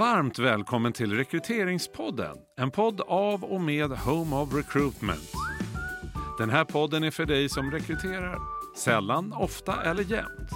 Varmt 0.00 0.38
välkommen 0.38 0.92
till 0.92 1.16
Rekryteringspodden, 1.16 2.36
en 2.56 2.70
podd 2.70 3.00
av 3.00 3.44
och 3.44 3.60
med 3.60 3.90
Home 3.90 4.36
of 4.36 4.54
Recruitment. 4.54 5.32
Den 6.38 6.50
här 6.50 6.64
podden 6.64 7.04
är 7.04 7.10
för 7.10 7.26
dig 7.26 7.48
som 7.48 7.70
rekryterar, 7.70 8.38
sällan, 8.76 9.32
ofta 9.32 9.82
eller 9.82 10.02
jämt. 10.02 10.50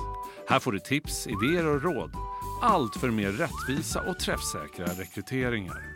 Här 0.48 0.58
får 0.58 0.72
du 0.72 0.78
tips, 0.78 1.26
idéer 1.26 1.66
och 1.66 1.82
råd. 1.82 2.12
Allt 2.62 2.96
för 2.96 3.10
mer 3.10 3.32
rättvisa 3.32 4.00
och 4.10 4.18
träffsäkra 4.18 4.86
rekryteringar. 4.86 5.94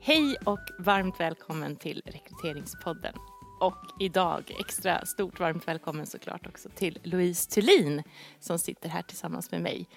Hej 0.00 0.36
och 0.44 0.68
varmt 0.78 1.20
välkommen 1.20 1.76
till 1.76 2.02
Rekryteringspodden. 2.06 3.14
Och 3.60 3.86
idag 3.98 4.56
extra 4.60 5.06
stort 5.06 5.40
varmt 5.40 5.68
välkommen 5.68 6.06
såklart 6.06 6.46
också 6.46 6.68
till 6.74 6.98
Louise 7.02 7.50
Thulin 7.50 8.02
som 8.40 8.58
sitter 8.58 8.88
här 8.88 9.02
tillsammans 9.02 9.50
med 9.50 9.62
mig 9.62 9.88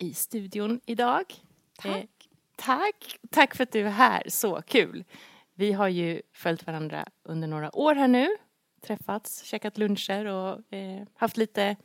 i 0.00 0.14
studion 0.14 0.80
idag. 0.86 1.24
Tack. 1.78 1.96
Eh, 1.96 2.04
tack. 2.56 3.18
Tack 3.30 3.54
för 3.54 3.62
att 3.62 3.72
du 3.72 3.80
är 3.80 3.90
här, 3.90 4.22
så 4.28 4.62
kul. 4.62 5.04
Vi 5.54 5.72
har 5.72 5.88
ju 5.88 6.22
följt 6.32 6.66
varandra 6.66 7.08
under 7.22 7.48
några 7.48 7.76
år 7.76 7.94
här 7.94 8.08
nu, 8.08 8.28
träffats, 8.80 9.44
käkat 9.44 9.78
luncher 9.78 10.24
och 10.24 10.72
eh, 10.72 11.02
haft 11.14 11.36
lite 11.36 11.76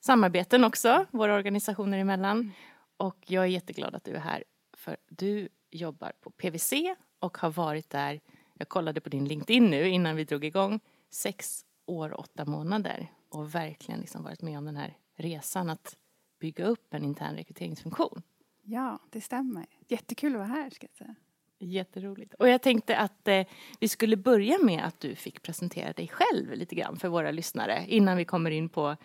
samarbeten 0.00 0.64
också, 0.64 1.06
våra 1.10 1.34
organisationer 1.34 1.98
emellan. 1.98 2.52
Och 2.96 3.16
jag 3.26 3.44
är 3.44 3.48
jätteglad 3.48 3.94
att 3.94 4.04
du 4.04 4.14
är 4.14 4.20
här, 4.20 4.44
för 4.76 4.96
du 5.08 5.48
jobbar 5.70 6.12
på 6.20 6.30
PWC 6.30 6.72
och 7.18 7.38
har 7.38 7.50
varit 7.50 7.90
där, 7.90 8.20
jag 8.54 8.68
kollade 8.68 9.00
på 9.00 9.08
din 9.08 9.24
LinkedIn 9.24 9.70
nu 9.70 9.88
innan 9.88 10.16
vi 10.16 10.24
drog 10.24 10.44
igång, 10.44 10.80
sex 11.10 11.64
år 11.86 12.12
och 12.12 12.20
åtta 12.20 12.44
månader 12.44 13.12
och 13.28 13.54
verkligen 13.54 14.00
liksom 14.00 14.24
varit 14.24 14.42
med 14.42 14.58
om 14.58 14.64
den 14.64 14.76
här 14.76 14.96
resan 15.16 15.70
att 15.70 15.96
bygga 16.42 16.64
upp 16.66 16.94
en 16.94 17.04
intern 17.04 17.36
rekryteringsfunktion. 17.36 18.22
Ja, 18.62 18.98
det 19.10 19.20
stämmer. 19.20 19.66
Jättekul 19.88 20.32
att 20.32 20.38
vara 20.38 20.48
här 20.48 20.70
ska 20.70 20.86
jag 20.90 20.96
säga. 20.96 21.14
Jätteroligt. 21.58 22.34
Och 22.34 22.48
jag 22.48 22.62
tänkte 22.62 22.96
att 22.96 23.28
eh, 23.28 23.46
vi 23.80 23.88
skulle 23.88 24.16
börja 24.16 24.58
med 24.58 24.84
att 24.84 25.00
du 25.00 25.14
fick 25.14 25.42
presentera 25.42 25.92
dig 25.92 26.08
själv 26.08 26.52
lite 26.54 26.74
grann 26.74 26.96
för 26.96 27.08
våra 27.08 27.30
lyssnare 27.30 27.84
innan 27.88 28.16
vi 28.16 28.24
kommer 28.24 28.50
in 28.50 28.68
på 28.68 28.96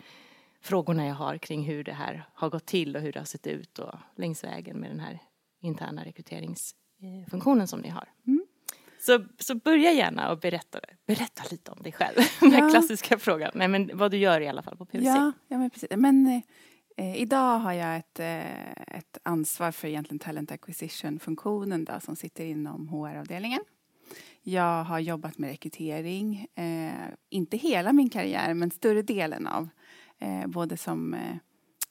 frågorna 0.61 1.05
jag 1.07 1.15
har 1.15 1.37
kring 1.37 1.63
hur 1.63 1.83
det 1.83 1.93
här 1.93 2.29
har 2.33 2.49
gått 2.49 2.65
till 2.65 2.95
och 2.95 3.01
hur 3.01 3.11
det 3.13 3.19
har 3.19 3.25
sett 3.25 3.47
ut 3.47 3.79
och 3.79 3.95
längs 4.15 4.43
vägen 4.43 4.77
med 4.77 4.89
den 4.91 4.99
här 4.99 5.19
interna 5.61 6.03
rekryteringsfunktionen 6.05 7.67
som 7.67 7.79
ni 7.79 7.89
har. 7.89 8.09
Mm. 8.27 8.45
Så, 8.99 9.25
så 9.39 9.55
börja 9.55 9.91
gärna 9.91 10.31
och 10.31 10.39
berätta, 10.39 10.79
berätta 11.07 11.43
lite 11.51 11.71
om 11.71 11.83
dig 11.83 11.91
själv. 11.91 12.15
Den 12.39 12.51
Ja. 12.51 12.69
klassiska 12.69 13.17
frågan. 13.17 13.51
Nej, 13.55 13.67
men 13.67 13.91
vad 13.93 14.11
du 14.11 14.17
gör 14.17 14.41
i 14.41 14.47
alla 14.47 14.61
fall 14.61 14.77
på 14.77 14.85
PWC. 14.85 15.05
Ja, 15.07 15.31
ja 15.47 15.57
men 15.57 15.69
precis. 15.69 15.89
Men 15.95 16.41
eh, 16.97 17.21
idag 17.21 17.59
har 17.59 17.73
jag 17.73 17.97
ett, 17.97 18.19
eh, 18.19 18.71
ett 18.97 19.17
ansvar 19.23 19.71
för 19.71 19.87
egentligen 19.87 20.19
talent 20.19 20.51
acquisition-funktionen 20.51 21.87
som 22.01 22.15
sitter 22.15 22.45
inom 22.45 22.87
HR-avdelningen. 22.87 23.61
Jag 24.41 24.83
har 24.83 24.99
jobbat 24.99 25.37
med 25.37 25.49
rekrytering, 25.49 26.47
eh, 26.55 27.09
inte 27.29 27.57
hela 27.57 27.93
min 27.93 28.09
karriär 28.09 28.53
men 28.53 28.71
större 28.71 29.01
delen 29.01 29.47
av. 29.47 29.69
Eh, 30.19 30.47
både 30.47 30.77
som 30.77 31.13
eh, 31.13 31.35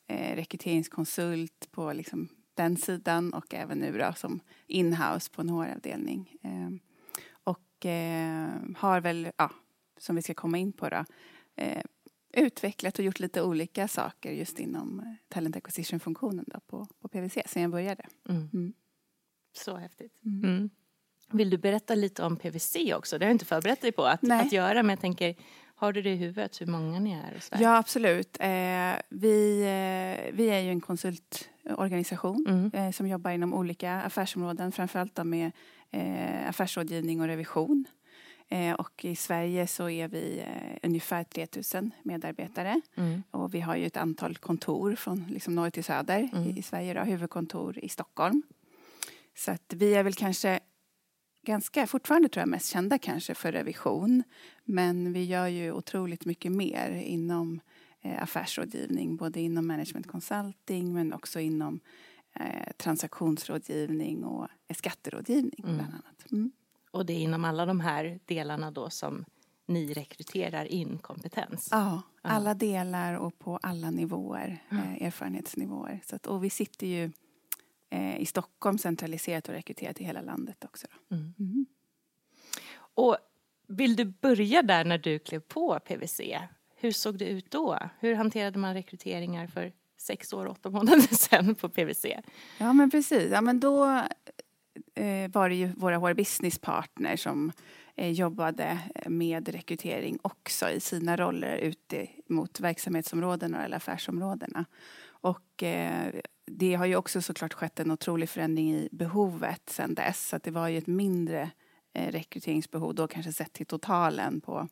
eh, 0.07 0.37
rekryteringskonsult 0.37 1.69
på 1.70 1.93
liksom, 1.93 2.29
den 2.55 2.77
sidan 2.77 3.35
och 3.35 3.55
även 3.55 3.79
nu 3.79 3.98
då, 3.98 4.13
som 4.17 4.41
inhouse 4.67 5.31
på 5.31 5.41
en 5.41 5.48
HR-avdelning. 5.48 6.39
Eh, 6.43 6.70
och 7.45 7.87
eh, 7.87 8.48
har 8.77 9.01
väl, 9.01 9.31
ja, 9.37 9.51
som 9.98 10.17
vi 10.17 10.23
ska 10.23 10.35
komma 10.35 10.59
in 10.59 10.73
på 10.73 10.89
då, 10.89 11.05
eh, 11.57 11.83
utvecklat 12.37 12.98
och 12.98 13.05
gjort 13.05 13.20
lite 13.20 13.42
olika 13.42 13.89
saker 13.89 14.33
just 14.33 14.59
inom 14.59 15.01
eh, 15.01 15.06
talent 15.29 15.56
acquisition-funktionen 15.56 16.45
på, 16.67 16.87
på 17.01 17.09
PWC 17.09 17.39
sen 17.47 17.62
jag 17.62 17.70
började. 17.70 18.05
Mm. 18.29 18.48
Mm. 18.55 18.73
Så 19.53 19.77
häftigt. 19.77 20.12
Mm. 20.25 20.45
Mm. 20.45 20.70
Vill 21.33 21.51
du 21.51 21.58
berätta 21.58 21.95
lite 21.95 22.23
om 22.23 22.36
PWC 22.36 22.95
också? 22.95 23.19
Det 23.19 23.24
har 23.24 23.29
jag 23.30 23.35
inte 23.35 23.45
förberett 23.45 23.80
dig 23.80 23.92
på 23.92 24.05
att, 24.05 24.23
Nej. 24.23 24.41
att 24.47 24.52
göra 24.52 24.83
men 24.83 24.91
jag 24.91 25.01
tänker, 25.01 25.35
har 25.74 25.92
du 25.92 26.02
det 26.02 26.11
i 26.13 26.17
huvudet 26.17 26.61
hur 26.61 26.67
många 26.67 27.01
ni 27.01 27.13
är? 27.13 27.42
Ja, 27.61 27.77
absolut. 27.77 28.36
Eh, 28.41 28.48
vi, 29.08 29.61
eh, 29.61 30.35
vi 30.35 30.47
är 30.51 30.61
ju 30.61 30.70
en 30.70 30.80
konsultorganisation 30.80 32.47
Mm. 32.48 32.70
eh, 32.74 32.92
som 32.92 33.08
jobbar 33.08 33.30
inom 33.30 33.55
olika 33.55 33.92
affärsområden, 34.03 34.73
framförallt 34.73 35.14
då 35.14 35.24
med 35.24 35.53
eh, 35.91 36.48
affärsrådgivning 36.48 37.20
och 37.20 37.27
revision. 37.27 37.85
Eh, 38.48 38.73
och 38.73 39.05
i 39.05 39.17
Sverige 39.17 39.67
så 39.67 39.89
är 39.90 40.08
vi 40.08 40.39
eh, 40.39 40.79
ungefär 40.83 41.24
3000 41.24 41.90
medarbetare. 42.02 42.80
Mm. 42.95 43.23
Och 43.30 43.55
vi 43.55 43.61
har 43.61 43.77
ju 43.77 43.86
ett 43.86 43.96
antal 43.96 44.36
kontor 44.36 44.95
från 44.95 45.24
liksom 45.29 45.55
norr 45.55 45.70
till 45.70 45.84
söder 45.84 46.29
Mm. 46.33 46.45
i, 46.45 46.58
i 46.58 46.62
Sverige. 46.62 46.95
Då, 46.95 47.01
huvudkontor 47.01 47.79
i 47.79 47.89
Stockholm. 47.89 48.42
Så 49.36 49.51
att 49.51 49.73
vi 49.77 49.95
är 49.95 50.02
väl 50.02 50.14
kanske 50.14 50.61
ganska, 51.42 51.86
fortfarande 51.86 52.29
tror 52.29 52.40
jag 52.40 52.48
mest 52.48 52.67
kända 52.73 52.98
kanske 52.98 53.35
för 53.35 53.52
revision. 53.52 54.23
Men 54.64 55.12
vi 55.12 55.24
gör 55.24 55.46
ju 55.46 55.73
otroligt 55.73 56.24
mycket 56.24 56.52
mer 56.52 56.90
inom 56.90 57.61
eh, 58.01 58.23
affärsrådgivning. 58.23 59.17
Både 59.17 59.40
inom 59.40 59.67
management 59.67 60.06
consulting 60.06 60.95
men 60.95 61.12
också 61.12 61.40
inom 61.40 61.80
eh, 62.35 62.73
transaktionsrådgivning 62.77 64.24
och 64.24 64.48
eh, 64.68 64.74
skatterådgivning 64.77 65.64
Mm. 65.64 65.77
bland 65.77 65.92
annat. 65.95 66.33
Mm. 66.33 66.52
Och 66.96 67.07
det 67.07 67.12
är 67.12 67.18
inom 67.20 67.45
alla 67.45 67.67
de 67.67 67.80
här 67.80 68.20
delarna 68.24 68.70
då 68.70 68.90
som 68.90 69.24
ni 69.67 69.92
rekryterar 69.92 70.64
in 70.64 70.98
kompetens? 70.98 71.68
Ja, 71.70 72.02
alla 72.23 72.55
delar 72.55 73.14
och 73.14 73.39
på 73.39 73.57
alla 73.62 73.90
nivåer, 73.90 74.58
Mm. 74.70 74.84
eh, 74.84 75.06
erfarenhetsnivåer. 75.06 76.01
Så 76.06 76.17
att, 76.17 76.27
och 76.27 76.45
vi 76.45 76.51
sitter 76.51 76.86
ju 76.86 77.11
eh, 77.90 78.17
i 78.20 78.27
Stockholm 78.27 78.79
centraliserat 78.79 79.48
och 79.48 79.55
rekryterat 79.55 80.01
i 80.01 80.05
hela 80.05 80.20
landet 80.20 80.64
också. 80.64 80.86
Mm. 81.11 81.35
Mm. 81.39 81.67
Och 82.79 83.17
vill 83.68 83.96
du 83.96 84.05
börja 84.05 84.62
där 84.62 84.85
när 84.85 84.98
du 84.98 85.18
klev 85.18 85.40
på 85.40 85.79
PWC? 85.80 86.39
Hur 86.77 86.92
såg 86.92 87.18
det 87.18 87.24
ut 87.29 87.51
då? 87.51 87.79
Hur 87.98 88.14
hanterade 88.14 88.58
man 88.58 88.74
rekryteringar 88.74 89.46
för 89.46 89.73
sex 89.98 90.33
år 90.33 90.46
och 90.46 90.52
åtta 90.52 90.70
månader 90.70 91.01
sedan 91.14 91.55
på 91.55 91.68
PWC? 91.68 92.06
Ja, 92.58 92.73
men 92.73 92.90
precis. 92.90 93.30
Ja, 93.33 93.40
men 93.40 93.61
då 93.61 94.02
Eh, 94.95 95.31
var 95.31 95.48
det 95.48 95.55
ju 95.55 95.67
våra 95.67 95.98
HR 95.98 96.14
Business 96.14 96.59
Partner 96.59 97.17
som 97.17 97.53
eh, 97.95 98.11
jobbade 98.11 98.79
eh, 98.95 99.11
med 99.11 99.48
rekrytering 99.48 100.19
också 100.23 100.70
i 100.70 100.81
sina 100.81 101.17
roller 101.17 101.57
ute 101.57 102.07
mot 102.29 102.61
verksamhetsområdena 102.61 103.65
eller 103.65 103.77
affärsområdena. 103.77 104.65
Och 105.09 105.63
eh, 105.63 106.15
det 106.47 106.75
har 106.75 106.86
ju 106.86 106.97
också 106.97 107.23
såklart 107.23 107.53
skett 107.53 107.81
en 107.81 107.91
otrolig 107.91 108.29
förändring 108.29 108.75
i 108.75 108.89
behovet 108.92 109.70
sedan 109.70 109.95
dess. 109.95 110.29
Så 110.29 110.36
att 110.36 110.42
det 110.42 110.51
var 110.51 110.69
ju 110.69 110.79
ett 110.79 110.86
mindre 110.86 111.51
eh, 111.95 112.13
rekryteringsbehov 112.13 112.95
då 112.95 113.07
kanske 113.07 113.33
sett 113.33 113.53
till 113.53 113.67
totalen 113.67 114.41
på 114.41 114.69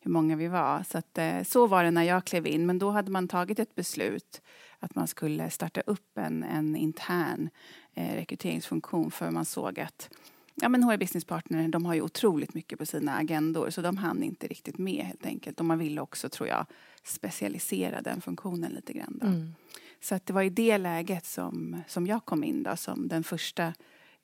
hur 0.00 0.10
många 0.10 0.36
vi 0.36 0.48
var. 0.48 0.82
Så, 0.82 0.98
att, 0.98 1.18
eh, 1.18 1.42
så 1.42 1.66
var 1.66 1.84
det 1.84 1.90
när 1.90 2.02
jag 2.02 2.24
klev 2.24 2.46
in. 2.46 2.66
Men 2.66 2.78
då 2.78 2.90
hade 2.90 3.10
man 3.10 3.28
tagit 3.28 3.58
ett 3.58 3.74
beslut 3.74 4.42
att 4.78 4.94
man 4.94 5.06
skulle 5.06 5.50
starta 5.50 5.80
upp 5.80 6.18
en, 6.18 6.42
en 6.42 6.76
intern 6.76 7.50
rekryteringsfunktion 7.94 9.10
för 9.10 9.30
man 9.30 9.44
såg 9.44 9.80
att 9.80 10.10
ja, 10.54 10.68
men 10.68 10.82
HR 10.82 10.96
Business 10.96 11.24
Partner 11.24 11.68
de 11.68 11.86
har 11.86 11.94
ju 11.94 12.02
otroligt 12.02 12.54
mycket 12.54 12.78
på 12.78 12.86
sina 12.86 13.16
agendor 13.16 13.70
så 13.70 13.82
de 13.82 13.96
hann 13.96 14.22
inte 14.22 14.46
riktigt 14.46 14.78
med 14.78 15.04
helt 15.04 15.26
enkelt. 15.26 15.60
Och 15.60 15.66
man 15.66 15.78
ville 15.78 16.00
också, 16.00 16.28
tror 16.28 16.48
jag, 16.48 16.66
specialisera 17.04 18.02
den 18.02 18.20
funktionen 18.20 18.72
lite 18.72 18.92
grann. 18.92 19.18
Då. 19.20 19.26
Mm. 19.26 19.54
Så 20.00 20.14
att 20.14 20.26
det 20.26 20.32
var 20.32 20.42
i 20.42 20.50
det 20.50 20.78
läget 20.78 21.26
som, 21.26 21.82
som 21.88 22.06
jag 22.06 22.24
kom 22.24 22.44
in 22.44 22.62
då, 22.62 22.76
som 22.76 23.08
den 23.08 23.24
första 23.24 23.66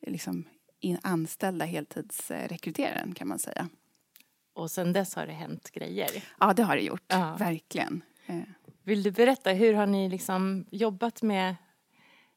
eh, 0.01 0.13
liksom, 0.13 0.45
in, 0.81 0.99
anställda 1.03 1.65
heltidsrekryteraren 1.65 3.15
kan 3.15 3.29
man 3.29 3.39
säga. 3.39 3.69
Och 4.55 4.71
sen 4.71 4.93
dess 4.93 5.15
har 5.15 5.27
det 5.27 5.33
hänt 5.33 5.71
grejer. 5.71 6.25
Ja, 6.41 6.53
det 6.53 6.63
har 6.63 6.77
det 6.77 6.83
gjort. 6.83 7.05
Ja. 7.09 7.37
Verkligen. 7.39 8.03
Eh, 8.27 8.41
Vill 8.83 9.03
du 9.03 9.11
berätta, 9.11 9.51
hur 9.51 9.75
har 9.75 9.87
ni 9.87 10.09
liksom 10.09 10.67
jobbat 10.71 11.23
med 11.23 11.55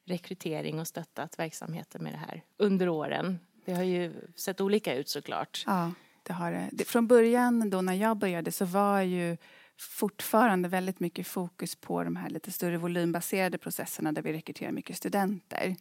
rekrytering 0.04 0.80
och 0.80 0.88
stöttat 0.88 1.38
verksamheten 1.38 2.02
med 2.02 2.12
det 2.12 2.18
här 2.18 2.42
under 2.56 2.88
åren? 2.88 3.38
Det 3.64 3.72
har 3.72 3.82
ju 3.82 4.12
sett 4.36 4.60
olika 4.60 4.94
ut 4.94 5.08
såklart. 5.08 5.64
Ja, 5.66 5.92
det 6.22 6.32
har 6.32 6.68
det. 6.72 6.84
Från 6.84 7.06
början 7.06 7.70
då 7.70 7.80
när 7.80 7.94
jag 7.94 8.16
började 8.16 8.52
så 8.52 8.64
var 8.64 9.00
ju 9.00 9.36
fortfarande 9.78 10.68
väldigt 10.68 11.00
mycket 11.00 11.26
fokus 11.26 11.76
på 11.76 12.04
de 12.04 12.16
här 12.16 12.30
lite 12.30 12.50
större 12.50 12.78
volymbaserade 12.78 13.58
processerna 13.58 14.12
där 14.12 14.22
vi 14.22 14.32
rekryterar 14.32 14.72
mycket 14.72 14.96
studenter. 14.96 15.76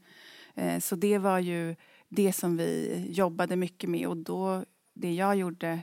Eh, 0.56 0.80
så 0.80 0.96
det 0.96 1.18
var 1.18 1.40
ju 1.40 1.76
det 2.10 2.34
som 2.34 2.58
vi 2.58 3.06
jobbade 3.10 3.56
mycket 3.56 3.90
med 3.90 4.08
och 4.08 4.18
då, 4.18 4.66
det 4.94 5.14
jag 5.14 5.36
gjorde 5.36 5.80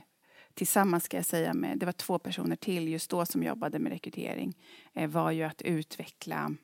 tillsammans 0.53 1.03
ska 1.03 1.17
jag 1.17 1.25
säga 1.25 1.53
med, 1.53 1.77
det 1.77 1.85
var 1.85 1.93
två 1.93 2.19
personer 2.19 2.55
till 2.55 2.87
just 2.87 3.09
då 3.09 3.25
som 3.25 3.43
jobbade 3.43 3.79
med 3.79 3.91
rekrytering, 3.91 4.57
eh, 4.93 5.09
var 5.09 5.31
ju 5.31 5.43
att 5.43 5.61
utveckla 5.61 6.55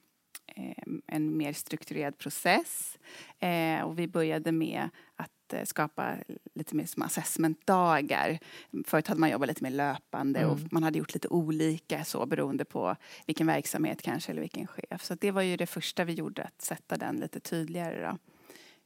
en 1.08 1.38
mer 1.38 1.54
strukturerad 1.54 2.18
process. 2.18 3.00
Eh, 3.40 3.82
och 3.82 4.00
vi 4.00 4.08
började 4.08 4.52
med 4.52 4.90
att 5.16 5.54
eh, 5.54 5.64
skapa 5.64 6.16
lite 6.54 6.76
mer 6.76 6.86
som 6.86 7.04
assessmentdagar. 7.04 8.40
Förut 8.86 9.08
hade 9.08 9.20
man 9.20 9.30
jobbat 9.30 9.48
lite 9.48 9.64
mer 9.64 9.72
löpande 9.72 10.40
mm. 10.40 10.52
och 10.52 10.60
man 10.72 10.84
hade 10.84 10.98
gjort 10.98 11.14
lite 11.14 11.28
olika 11.28 12.04
så 12.04 12.26
beroende 12.26 12.66
på 12.66 12.96
vilken 13.28 13.48
verksamhet 13.48 14.02
kanske 14.02 14.32
eller 14.32 14.42
vilken 14.42 14.68
chef. 14.68 15.04
Så 15.04 15.16
det 15.16 15.32
var 15.32 15.42
ju 15.42 15.58
det 15.58 15.68
första 15.68 16.04
vi 16.04 16.14
gjorde, 16.14 16.44
att 16.44 16.62
sätta 16.62 16.98
den 16.98 17.16
lite 17.16 17.40
tydligare. 17.40 18.02
Då. 18.12 18.18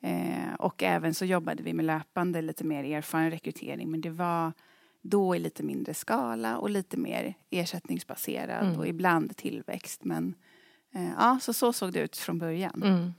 Eh, 0.08 0.54
och 0.60 0.84
även 0.84 1.14
så 1.14 1.26
jobbade 1.26 1.64
vi 1.64 1.74
med 1.74 1.86
löpande, 1.86 2.42
lite 2.42 2.64
mer 2.64 2.84
erfaren 2.84 3.32
rekrytering 3.32 3.92
men 3.92 4.02
det 4.02 4.10
var 4.10 4.54
då 5.02 5.36
i 5.36 5.40
lite 5.40 5.64
mindre 5.64 5.94
skala 5.94 6.58
och 6.58 6.70
lite 6.70 6.98
mer 6.98 7.34
ersättningsbaserad 7.50 8.66
mm. 8.66 8.80
och 8.80 8.88
ibland 8.88 9.38
tillväxt. 9.38 10.04
Men 10.04 10.28
eh, 10.28 10.34
ja, 10.92 11.40
så, 11.42 11.54
så 11.54 11.74
såg 11.74 11.94
det 11.94 12.00
ut 12.00 12.18
från 12.18 12.40
början. 12.40 12.84
Mm. 12.84 13.14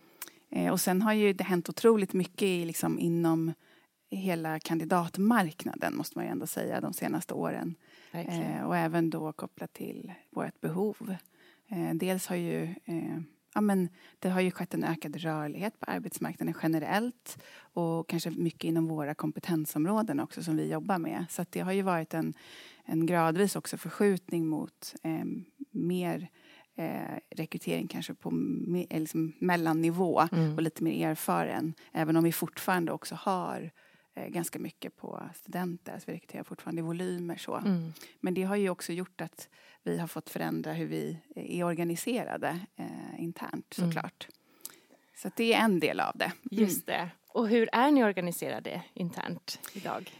Eh, 0.51 0.73
och 0.73 0.81
sen 0.81 1.03
har 1.03 1.13
ju 1.13 1.33
det 1.33 1.45
hänt 1.45 1.69
otroligt 1.69 2.13
mycket 2.13 2.43
i, 2.43 2.65
liksom, 2.65 2.99
inom 2.99 3.53
hela 4.11 4.61
kandidatmarknaden 4.61 5.97
måste 5.97 6.19
man 6.19 6.25
ju 6.25 6.31
ändå 6.31 6.47
säga 6.47 6.81
de 6.81 6.93
senaste 6.93 7.35
åren. 7.35 7.75
Eh, 8.13 8.63
och 8.63 8.77
även 8.77 9.11
då 9.11 9.33
kopplat 9.33 9.73
till 9.73 10.13
vårt 10.31 10.61
behov. 10.61 11.17
Eh, 11.69 11.95
dels 11.95 12.27
har 12.27 12.37
ju 12.37 12.63
eh, 12.85 13.21
ja, 13.55 13.61
men 13.61 13.89
det 14.19 14.29
har 14.29 14.41
ju 14.41 14.51
skett 14.51 14.75
en 14.75 14.85
ökad 14.85 15.17
rörlighet 15.17 15.81
på 15.81 15.91
arbetsmarknaden 15.91 16.55
generellt 16.63 17.43
och 17.59 18.09
kanske 18.09 18.31
mycket 18.31 18.65
inom 18.65 18.87
våra 18.87 19.15
kompetensområden 19.15 20.21
också 20.21 20.43
som 20.43 20.57
vi 20.57 20.71
jobbar 20.71 20.99
med. 20.99 21.25
Så 21.31 21.45
det 21.51 21.61
har 21.61 21.73
ju 21.73 21.83
varit 21.83 22.15
en, 22.15 22.35
en 22.85 23.07
gradvis 23.07 23.57
också 23.57 23.77
förskjutning 23.77 24.47
mot 24.47 24.95
eh, 25.03 25.25
mer 25.71 26.29
eh, 26.81 27.19
rekrytering 27.31 27.89
kanske 27.89 28.15
på 28.15 28.31
me, 28.31 28.87
eh, 28.91 29.01
liksom 29.01 29.33
mellannivå 29.39 30.29
mm. 30.33 30.55
och 30.55 30.63
lite 30.63 30.85
mer 30.85 31.09
erfaren. 31.09 31.75
Även 31.93 32.17
om 32.17 32.25
vi 32.25 32.33
fortfarande 32.33 32.93
också 32.93 33.15
har 33.15 33.71
eh, 34.15 34.29
ganska 34.29 34.59
mycket 34.59 34.97
på 34.97 35.23
studenter. 35.35 35.93
Alltså 35.93 36.11
vi 36.11 36.17
rekryterar 36.17 36.45
fortfarande 36.45 36.81
i 36.81 36.83
volymer. 36.83 37.37
Så. 37.37 37.57
Mm. 37.57 37.93
Men 38.21 38.35
det 38.35 38.43
har 38.43 38.57
ju 38.57 38.71
också 38.71 38.93
gjort 38.93 39.21
att 39.21 39.49
vi 39.83 39.99
har 39.99 40.07
fått 40.07 40.31
förändra 40.31 40.73
hur 40.73 40.87
vi 40.87 41.19
är 41.35 41.65
organiserade 41.65 42.61
eh, 42.77 43.21
internt 43.23 43.79
mm. 43.79 43.91
såklart. 43.91 44.29
Mm. 44.29 44.37
Så 45.17 45.31
det 45.37 45.53
är 45.53 45.65
en 45.65 45.81
del 45.81 46.01
av 46.01 46.13
det. 46.15 46.33
Just 46.51 46.87
det. 46.87 47.11
Och 47.29 47.49
hur 47.49 47.69
är 47.73 47.91
ni 47.91 48.05
organiserade 48.05 48.83
internt 48.95 49.61
idag? 49.73 50.11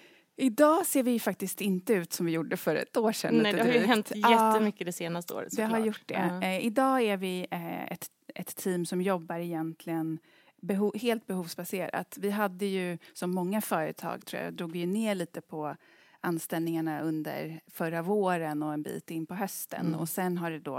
Idag 0.41 0.87
ser 0.87 1.03
vi 1.03 1.21
faktiskt 1.21 1.61
inte 1.61 1.93
ut 1.93 2.13
som 2.13 2.27
vi 2.27 2.33
gjorde 2.33 2.57
för 2.57 2.77
ett 2.77 2.97
år 2.97 3.13
sedan. 3.13 3.35
Nej, 3.35 3.53
det 3.53 3.63
har 3.63 3.73
ju 3.73 3.79
hänt 3.79 4.13
jättemycket 4.15 4.87
det 4.87 4.93
senaste 4.93 5.35
året. 5.35 5.57
Det 5.57 5.63
har 5.63 5.79
gjort 5.79 6.03
det. 6.07 6.15
Uh. 6.15 6.45
Eh, 6.45 6.67
idag 6.67 7.03
är 7.03 7.17
vi 7.17 7.47
eh, 7.51 7.93
ett, 7.93 8.07
ett 8.35 8.57
team 8.57 8.87
som 8.87 9.03
jobbar 9.03 9.39
egentligen 9.39 10.19
behov, 10.61 10.97
helt 10.97 11.27
behovsbaserat. 11.27 12.17
Vi 12.21 12.31
hade 12.31 12.67
ju, 12.67 12.99
som 13.13 13.31
många 13.31 13.61
företag 13.61 14.27
tror 14.27 14.43
jag, 14.43 14.55
drog 14.55 14.73
vi 14.73 14.87
ner 14.87 15.15
lite 15.15 15.41
på 15.41 15.77
anställningarna 16.21 17.01
under 17.01 17.61
förra 17.67 18.03
våren 18.03 18.63
och 18.63 18.73
en 18.73 18.83
bit 18.83 19.11
in 19.11 19.27
på 19.27 19.35
hösten. 19.35 19.87
Mm. 19.87 20.01
Och 20.01 20.09
sen 20.09 20.39
har 20.39 20.51
det 20.51 20.59
då, 20.61 20.79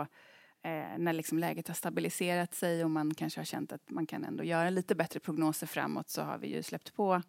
eh, 0.63 0.97
när 0.97 1.13
liksom 1.13 1.39
läget 1.39 1.67
har 1.67 1.75
stabiliserat 1.75 2.53
sig 2.53 2.83
och 2.83 2.91
man 2.91 3.13
kanske 3.13 3.39
har 3.39 3.45
känt 3.45 3.71
att 3.71 3.89
man 3.89 4.05
kan 4.05 4.25
ändå 4.25 4.43
göra 4.43 4.69
lite 4.69 4.95
bättre 4.95 5.19
prognoser 5.19 5.67
framåt 5.67 6.09
så 6.09 6.21
har 6.21 6.37
vi 6.37 6.55
ju 6.55 6.63
släppt 6.63 6.93
på. 6.93 7.21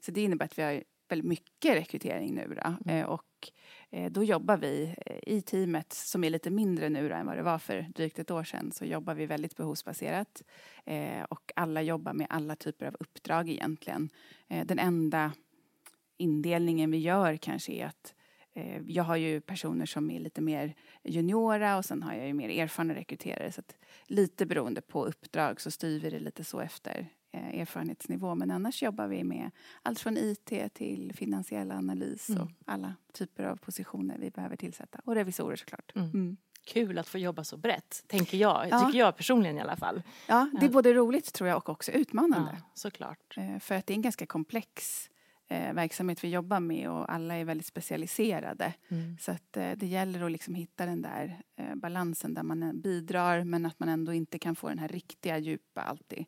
Så 0.00 0.10
det 0.10 0.22
innebär 0.22 0.44
att 0.44 0.58
vi 0.58 0.62
har 0.62 0.82
mycket 1.14 1.76
rekrytering 1.76 2.34
nu 2.34 2.58
då. 2.62 2.76
Mm. 2.84 3.00
Eh, 3.00 3.06
och 3.06 3.50
eh, 3.90 4.12
då 4.12 4.24
jobbar 4.24 4.56
vi 4.56 4.94
eh, 5.06 5.34
i 5.34 5.42
teamet, 5.42 5.92
som 5.92 6.24
är 6.24 6.30
lite 6.30 6.50
mindre 6.50 6.88
nu 6.88 7.08
då 7.08 7.14
än 7.14 7.26
vad 7.26 7.36
det 7.36 7.42
var 7.42 7.58
för 7.58 7.86
drygt 7.94 8.18
ett 8.18 8.30
år 8.30 8.44
sedan, 8.44 8.72
så 8.72 8.84
jobbar 8.84 9.14
vi 9.14 9.26
väldigt 9.26 9.56
behovsbaserat. 9.56 10.42
Eh, 10.84 11.22
och 11.22 11.52
alla 11.56 11.82
jobbar 11.82 12.12
med 12.12 12.26
alla 12.30 12.56
typer 12.56 12.86
av 12.86 12.96
uppdrag 13.00 13.48
egentligen. 13.48 14.10
Den 14.48 14.78
enda 14.78 15.32
indelningen 16.16 16.90
vi 16.90 16.98
gör 16.98 17.36
kanske 17.36 17.72
är 17.72 17.86
att 17.86 18.14
jag 18.86 19.04
har 19.04 19.16
ju 19.16 19.40
personer 19.40 19.86
som 19.86 20.10
är 20.10 20.20
lite 20.20 20.40
mer 20.40 20.74
juniora 21.04 21.76
och 21.76 21.84
sen 21.84 22.02
har 22.02 22.14
jag 22.14 22.26
ju 22.26 22.32
mer 22.32 22.48
erfarna 22.48 22.94
rekryterare. 22.94 23.52
Så 23.52 23.62
lite 24.06 24.46
beroende 24.46 24.80
på 24.80 25.04
uppdrag 25.04 25.60
så 25.60 25.70
styr 25.70 26.00
vi 26.00 26.10
det 26.10 26.18
lite 26.18 26.44
så 26.44 26.60
efter 26.60 27.08
erfarenhetsnivå. 27.36 28.34
Men 28.34 28.50
annars 28.50 28.82
jobbar 28.82 29.06
vi 29.06 29.24
med 29.24 29.50
allt 29.82 30.00
från 30.00 30.16
IT 30.16 30.74
till 30.74 31.12
finansiell 31.14 31.70
analys 31.70 32.28
mm. 32.28 32.42
och 32.42 32.50
alla 32.64 32.94
typer 33.12 33.44
av 33.44 33.56
positioner 33.56 34.18
vi 34.18 34.30
behöver 34.30 34.56
tillsätta. 34.56 35.00
Och 35.04 35.14
revisorer 35.14 35.56
såklart. 35.56 35.92
Mm. 35.94 36.10
Mm. 36.10 36.36
Kul 36.64 36.98
att 36.98 37.08
få 37.08 37.18
jobba 37.18 37.44
så 37.44 37.56
brett, 37.56 38.04
tänker 38.06 38.38
jag. 38.38 38.68
Ja. 38.70 38.80
Tycker 38.80 38.98
jag 38.98 39.16
personligen 39.16 39.58
i 39.58 39.60
alla 39.60 39.76
fall. 39.76 40.02
Ja, 40.28 40.50
det 40.60 40.66
är 40.66 40.70
både 40.70 40.92
roligt 40.92 41.32
tror 41.32 41.48
jag 41.48 41.56
och 41.56 41.68
också 41.68 41.92
utmanande. 41.92 42.50
Ja, 42.52 42.70
såklart. 42.74 43.36
Eh, 43.36 43.58
för 43.58 43.74
att 43.74 43.86
det 43.86 43.92
är 43.92 43.96
en 43.96 44.02
ganska 44.02 44.26
komplex 44.26 45.08
eh, 45.48 45.72
verksamhet 45.72 46.24
vi 46.24 46.28
jobbar 46.28 46.60
med 46.60 46.90
och 46.90 47.12
alla 47.12 47.34
är 47.34 47.44
väldigt 47.44 47.66
specialiserade. 47.66 48.72
Mm. 48.88 49.16
Så 49.20 49.32
att 49.32 49.56
eh, 49.56 49.70
det 49.76 49.86
gäller 49.86 50.24
att 50.24 50.32
liksom 50.32 50.54
hitta 50.54 50.86
den 50.86 51.02
där 51.02 51.40
eh, 51.56 51.74
balansen 51.74 52.34
där 52.34 52.42
man 52.42 52.80
bidrar 52.80 53.44
men 53.44 53.66
att 53.66 53.80
man 53.80 53.88
ändå 53.88 54.12
inte 54.12 54.38
kan 54.38 54.56
få 54.56 54.68
den 54.68 54.78
här 54.78 54.88
riktiga 54.88 55.38
djupa 55.38 55.82
alltid 55.82 56.24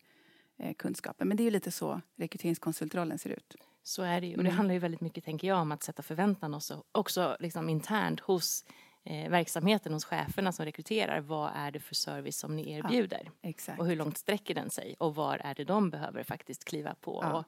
eh, 0.59 0.75
kunskapen. 0.75 1.29
Men 1.29 1.37
det 1.37 1.47
är 1.47 1.51
lite 1.51 1.71
så 1.71 2.01
rekryteringskonsultrollen 2.17 3.19
ser 3.19 3.31
ut. 3.31 3.57
Så 3.83 4.03
är 4.03 4.21
det 4.21 4.27
ju. 4.27 4.37
Och 4.37 4.43
det 4.43 4.49
mm. 4.49 4.57
handlar 4.57 4.73
ju 4.73 4.79
väldigt 4.79 5.01
mycket, 5.01 5.25
tänker 5.25 5.49
jag, 5.49 5.61
om 5.61 5.73
att 5.73 5.83
sätta 5.83 6.03
förväntan 6.03 6.55
också, 6.55 6.85
också 6.93 7.37
liksom 7.41 7.69
internt 7.69 8.21
hos 8.21 8.65
eh, 9.05 9.31
verksamheten 9.31 9.93
hos 9.93 10.05
cheferna 10.05 10.53
som 10.53 10.65
rekryterar. 10.65 11.21
Vad 11.21 11.51
är 11.55 11.71
det 11.71 11.81
för 11.81 11.95
service 11.95 12.39
som 12.39 12.57
ni 12.57 12.73
erbjuder? 12.73 13.31
Ja, 13.41 13.49
och 13.79 13.87
hur 13.87 13.97
långt 13.97 14.19
sträcker 14.19 14.55
den 14.55 14.71
sig? 14.71 14.95
Och 14.99 15.15
var 15.15 15.39
är 15.39 15.55
det 15.55 15.65
de 15.65 15.91
behöver 15.91 16.23
faktiskt 16.23 16.65
kliva 16.65 16.95
på 16.95 17.21
ja. 17.23 17.39
och, 17.39 17.45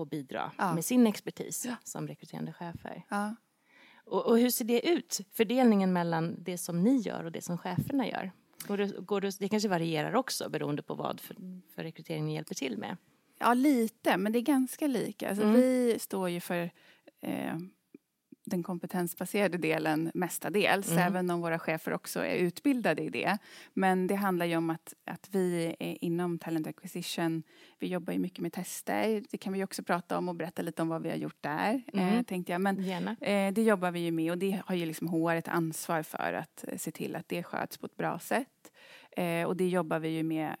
och 0.00 0.06
bidra 0.06 0.52
ja. 0.58 0.74
med 0.74 0.84
sin 0.84 1.06
expertis 1.06 1.68
som 1.84 2.08
rekryterande 2.08 2.52
chefer? 2.52 3.04
Och, 4.06 4.26
och, 4.26 4.38
hur 4.38 4.50
ser 4.50 4.64
det 4.64 4.88
ut? 4.88 5.20
Fördelningen 5.32 5.92
mellan 5.92 6.36
det 6.38 6.58
som 6.58 6.82
ni 6.82 6.96
gör 6.96 7.24
och 7.24 7.32
det 7.32 7.42
som 7.42 7.58
cheferna 7.58 8.08
gör? 8.08 8.32
Går 8.58 8.76
det, 8.76 8.86
går 8.86 9.20
det, 9.20 9.38
det 9.38 9.48
kanske 9.48 9.68
varierar 9.68 10.14
också 10.14 10.48
beroende 10.48 10.82
på 10.82 10.94
vad 10.94 11.20
för, 11.20 11.36
för 11.74 11.82
rekrytering 11.82 12.26
ni 12.26 12.34
hjälper 12.34 12.54
till 12.54 12.78
med? 12.78 12.96
Ja, 13.38 13.54
lite, 13.54 14.16
men 14.16 14.32
det 14.32 14.38
är 14.38 14.42
ganska 14.42 14.86
lika. 14.86 15.28
Alltså, 15.28 15.44
mm. 15.44 15.54
Vi 15.56 15.96
står 15.98 16.30
ju 16.30 16.40
för 16.40 16.70
eh, 17.20 17.56
den 18.46 18.62
kompetensbaserade 18.62 19.58
delen 19.58 20.10
mestadels, 20.14 20.90
mm. 20.90 21.02
även 21.02 21.30
om 21.30 21.40
våra 21.40 21.58
chefer 21.58 21.92
också 21.92 22.20
är 22.20 22.36
utbildade 22.36 23.02
i 23.02 23.10
det. 23.10 23.38
Men 23.74 24.06
det 24.06 24.14
handlar 24.14 24.46
ju 24.46 24.56
om 24.56 24.70
att, 24.70 24.94
att 25.04 25.28
vi 25.30 25.76
är 25.78 26.04
inom 26.04 26.38
Talent 26.38 26.66
Acquisition, 26.66 27.42
vi 27.78 27.86
jobbar 27.86 28.12
ju 28.12 28.18
mycket 28.18 28.38
med 28.38 28.52
tester. 28.52 29.22
Det 29.30 29.38
kan 29.38 29.52
vi 29.52 29.64
också 29.64 29.82
prata 29.82 30.18
om 30.18 30.28
och 30.28 30.34
berätta 30.34 30.62
lite 30.62 30.82
om 30.82 30.88
vad 30.88 31.02
vi 31.02 31.08
har 31.08 31.16
gjort 31.16 31.42
där, 31.42 31.82
mm. 31.92 32.14
eh, 32.14 32.22
tänkte 32.22 32.52
jag. 32.52 32.60
Men 32.60 32.78
eh, 33.20 33.52
det 33.52 33.62
jobbar 33.62 33.90
vi 33.90 34.00
ju 34.00 34.10
med 34.10 34.30
och 34.30 34.38
det 34.38 34.60
har 34.66 34.74
ju 34.74 34.86
liksom 34.86 35.08
HR 35.08 35.34
ett 35.34 35.48
ansvar 35.48 36.02
för 36.02 36.32
att 36.32 36.64
eh, 36.68 36.78
se 36.78 36.90
till 36.90 37.16
att 37.16 37.28
det 37.28 37.42
sköts 37.42 37.78
på 37.78 37.86
ett 37.86 37.96
bra 37.96 38.18
sätt. 38.18 38.72
Eh, 39.16 39.46
och 39.46 39.56
det 39.56 39.68
jobbar 39.68 39.98
vi 39.98 40.08
ju 40.08 40.22
med 40.22 40.56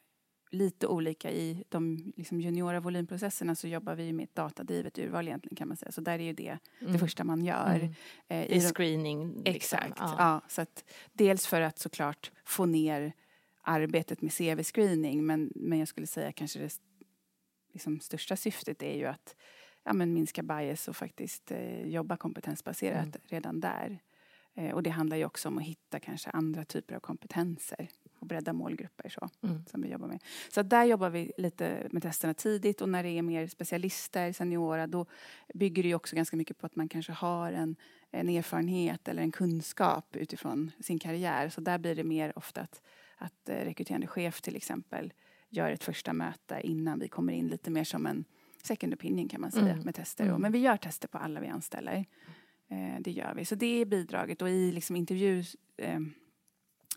lite 0.56 0.86
olika 0.86 1.30
i 1.30 1.64
de 1.68 2.12
liksom 2.16 2.40
juniora 2.40 2.80
volymprocesserna 2.80 3.54
så 3.54 3.68
jobbar 3.68 3.94
vi 3.94 4.12
med 4.12 4.24
ett 4.24 4.34
datadrivet 4.34 4.98
urval 4.98 5.28
egentligen 5.28 5.56
kan 5.56 5.68
man 5.68 5.76
säga. 5.76 5.92
Så 5.92 6.00
där 6.00 6.18
är 6.18 6.24
ju 6.24 6.32
det 6.32 6.58
mm. 6.80 6.92
det 6.92 6.98
första 6.98 7.24
man 7.24 7.44
gör. 7.44 7.74
Mm. 7.74 7.94
Eh, 8.28 8.44
I, 8.44 8.56
I 8.56 8.60
screening? 8.60 9.28
Liksom. 9.28 9.54
Exakt. 9.54 9.98
Ja. 9.98 10.14
ja. 10.18 10.40
så 10.48 10.62
att, 10.62 10.84
dels 11.12 11.46
för 11.46 11.60
att 11.60 11.78
såklart 11.78 12.32
få 12.44 12.66
ner 12.66 13.12
arbetet 13.62 14.22
med 14.22 14.30
CV-screening 14.30 15.22
men, 15.22 15.52
men 15.54 15.78
jag 15.78 15.88
skulle 15.88 16.06
säga 16.06 16.32
kanske 16.32 16.58
det 16.58 16.80
liksom, 17.72 18.00
största 18.00 18.36
syftet 18.36 18.82
är 18.82 18.96
ju 18.96 19.06
att 19.06 19.36
ja, 19.84 19.92
men 19.92 20.12
minska 20.12 20.42
bias 20.42 20.88
och 20.88 20.96
faktiskt 20.96 21.50
eh, 21.50 21.88
jobba 21.88 22.16
kompetensbaserat 22.16 23.16
mm. 23.16 23.20
redan 23.24 23.60
där. 23.60 23.98
Eh, 24.54 24.74
och 24.74 24.82
det 24.82 24.90
handlar 24.90 25.16
ju 25.16 25.24
också 25.24 25.48
om 25.48 25.58
att 25.58 25.64
hitta 25.64 26.00
kanske 26.00 26.30
andra 26.30 26.64
typer 26.64 26.94
av 26.94 27.00
kompetenser 27.00 27.88
och 28.18 28.26
bredda 28.26 28.52
målgrupper 28.52 29.08
så, 29.08 29.28
mm. 29.42 29.64
som 29.66 29.82
vi 29.82 29.88
jobbar 29.88 30.08
med. 30.08 30.22
Så 30.50 30.62
där 30.62 30.84
jobbar 30.84 31.10
vi 31.10 31.32
lite 31.36 31.88
med 31.90 32.02
testerna 32.02 32.34
tidigt 32.34 32.80
och 32.80 32.88
när 32.88 33.02
det 33.02 33.08
är 33.08 33.22
mer 33.22 33.46
specialister, 33.46 34.32
seniora, 34.32 34.86
då 34.86 35.06
bygger 35.54 35.82
det 35.82 35.88
ju 35.88 35.94
också 35.94 36.16
ganska 36.16 36.36
mycket 36.36 36.58
på 36.58 36.66
att 36.66 36.76
man 36.76 36.88
kanske 36.88 37.12
har 37.12 37.52
en, 37.52 37.76
en 38.10 38.28
erfarenhet 38.28 39.08
eller 39.08 39.22
en 39.22 39.32
kunskap 39.32 40.16
utifrån 40.16 40.70
sin 40.80 40.98
karriär. 40.98 41.48
Så 41.48 41.60
där 41.60 41.78
blir 41.78 41.94
det 41.94 42.04
mer 42.04 42.38
ofta 42.38 42.60
att, 42.60 42.82
att 43.16 43.48
eh, 43.48 43.54
rekryterande 43.54 44.06
chef 44.06 44.40
till 44.40 44.56
exempel 44.56 45.12
gör 45.48 45.70
ett 45.70 45.84
första 45.84 46.12
möte 46.12 46.60
innan 46.62 46.98
vi 46.98 47.08
kommer 47.08 47.32
in 47.32 47.48
lite 47.48 47.70
mer 47.70 47.84
som 47.84 48.06
en 48.06 48.24
second 48.62 48.94
opinion 48.94 49.28
kan 49.28 49.40
man 49.40 49.50
säga 49.50 49.72
mm. 49.72 49.84
med 49.84 49.94
tester. 49.94 50.26
Mm. 50.26 50.42
Men 50.42 50.52
vi 50.52 50.58
gör 50.58 50.76
tester 50.76 51.08
på 51.08 51.18
alla 51.18 51.40
vi 51.40 51.46
anställer. 51.46 52.04
Eh, 52.68 53.00
det 53.00 53.10
gör 53.10 53.34
vi. 53.34 53.44
Så 53.44 53.54
det 53.54 53.80
är 53.80 53.84
bidraget 53.84 54.42
och 54.42 54.50
i 54.50 54.72
liksom 54.72 54.96
intervju 54.96 55.44
eh, 55.76 56.00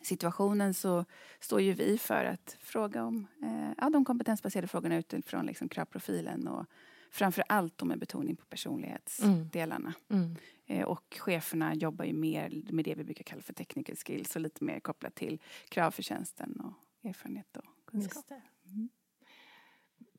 situationen 0.02 0.74
så 0.74 1.06
står 1.40 1.62
ju 1.62 1.74
vi 1.74 1.98
för 1.98 2.26
att 2.26 2.58
fråga 2.60 3.04
om 3.04 3.28
eh, 3.44 3.72
ja, 3.78 3.90
de 3.90 4.06
kompetensbaserade 4.06 4.68
frågorna 4.68 4.98
utifrån 4.98 5.46
liksom 5.46 5.70
kravprofilen 5.70 6.48
och 6.48 6.66
framför 7.12 7.44
allt 7.48 7.84
med 7.84 8.00
betoning 8.00 8.36
på 8.36 8.46
personlighetsdelarna. 8.46 9.94
Mm. 10.10 10.24
Mm. 10.24 10.36
Eh, 10.66 10.84
och 10.86 11.18
cheferna 11.20 11.76
jobbar 11.76 12.06
ju 12.06 12.14
mer 12.14 12.64
med 12.70 12.86
det 12.86 12.96
vi 12.96 13.04
brukar 13.04 13.24
kalla 13.24 13.42
för 13.42 13.54
technical 13.54 13.96
skills 13.96 14.36
och 14.36 14.42
lite 14.42 14.64
mer 14.64 14.80
kopplat 14.80 15.16
till 15.16 15.40
kravförtjänsten 15.70 16.60
och, 16.60 17.10
erfarenhet 17.10 17.58
och 17.58 17.66
kunskap. 17.86 18.26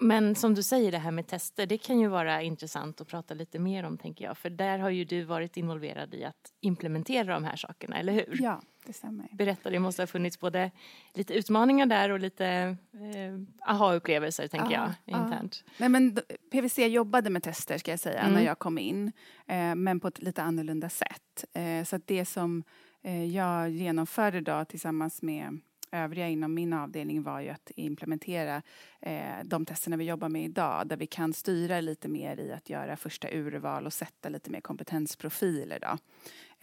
Men 0.02 0.34
som 0.34 0.54
du 0.54 0.62
säger 0.62 0.92
det 0.92 0.98
här 0.98 1.10
med 1.10 1.26
tester, 1.26 1.66
det 1.66 1.78
kan 1.78 2.00
ju 2.00 2.08
vara 2.08 2.42
intressant 2.42 3.00
att 3.00 3.08
prata 3.08 3.34
lite 3.34 3.58
mer 3.58 3.84
om 3.84 3.98
tänker 3.98 4.24
jag. 4.24 4.38
För 4.38 4.50
där 4.50 4.78
har 4.78 4.90
ju 4.90 5.04
du 5.04 5.22
varit 5.24 5.56
involverad 5.56 6.14
i 6.14 6.24
att 6.24 6.52
implementera 6.60 7.34
de 7.34 7.44
här 7.44 7.56
sakerna, 7.56 7.98
eller 7.98 8.12
hur? 8.12 8.38
Ja, 8.42 8.62
det 8.86 8.92
stämmer. 8.92 9.28
Berätta, 9.32 9.70
det 9.70 9.78
måste 9.78 10.02
ha 10.02 10.06
funnits 10.06 10.40
både 10.40 10.70
lite 11.14 11.34
utmaningar 11.34 11.86
där 11.86 12.10
och 12.10 12.18
lite 12.20 12.46
eh, 12.92 13.70
aha-upplevelser 13.72 14.48
tänker 14.48 14.70
Ja, 14.74 14.92
jag, 15.04 15.18
ja. 15.18 15.24
internt. 15.24 15.64
Nej, 15.78 15.88
men 15.88 16.18
PVC 16.52 16.78
jobbade 16.78 17.30
med 17.30 17.42
tester 17.42 17.78
ska 17.78 17.90
jag 17.90 18.00
säga 18.00 18.20
Mm. 18.20 18.32
när 18.34 18.42
jag 18.42 18.58
kom 18.58 18.78
in. 18.78 19.12
Eh, 19.46 19.74
men 19.74 20.00
på 20.00 20.08
ett 20.08 20.22
lite 20.22 20.42
annorlunda 20.42 20.88
sätt. 20.88 21.44
Eh, 21.52 21.84
så 21.84 21.96
att 21.96 22.06
det 22.06 22.24
som 22.24 22.64
eh, 23.02 23.24
jag 23.24 23.70
genomförde 23.70 24.40
då 24.40 24.64
tillsammans 24.64 25.22
med 25.22 25.60
övriga 25.92 26.28
inom 26.28 26.54
min 26.54 26.72
avdelning 26.72 27.22
var 27.22 27.40
ju 27.40 27.48
att 27.48 27.70
implementera 27.76 28.62
eh, 29.00 29.22
de 29.44 29.66
testerna 29.66 29.96
vi 29.96 30.04
jobbar 30.04 30.28
med 30.28 30.44
idag 30.44 30.86
där 30.88 30.96
vi 30.96 31.06
kan 31.06 31.32
styra 31.32 31.80
lite 31.80 32.08
mer 32.08 32.40
i 32.40 32.52
att 32.52 32.70
göra 32.70 32.96
första 32.96 33.28
urval 33.30 33.86
och 33.86 33.92
sätta 33.92 34.28
lite 34.28 34.50
mer 34.50 34.60
kompetensprofiler. 34.60 35.78
Då. 35.80 35.98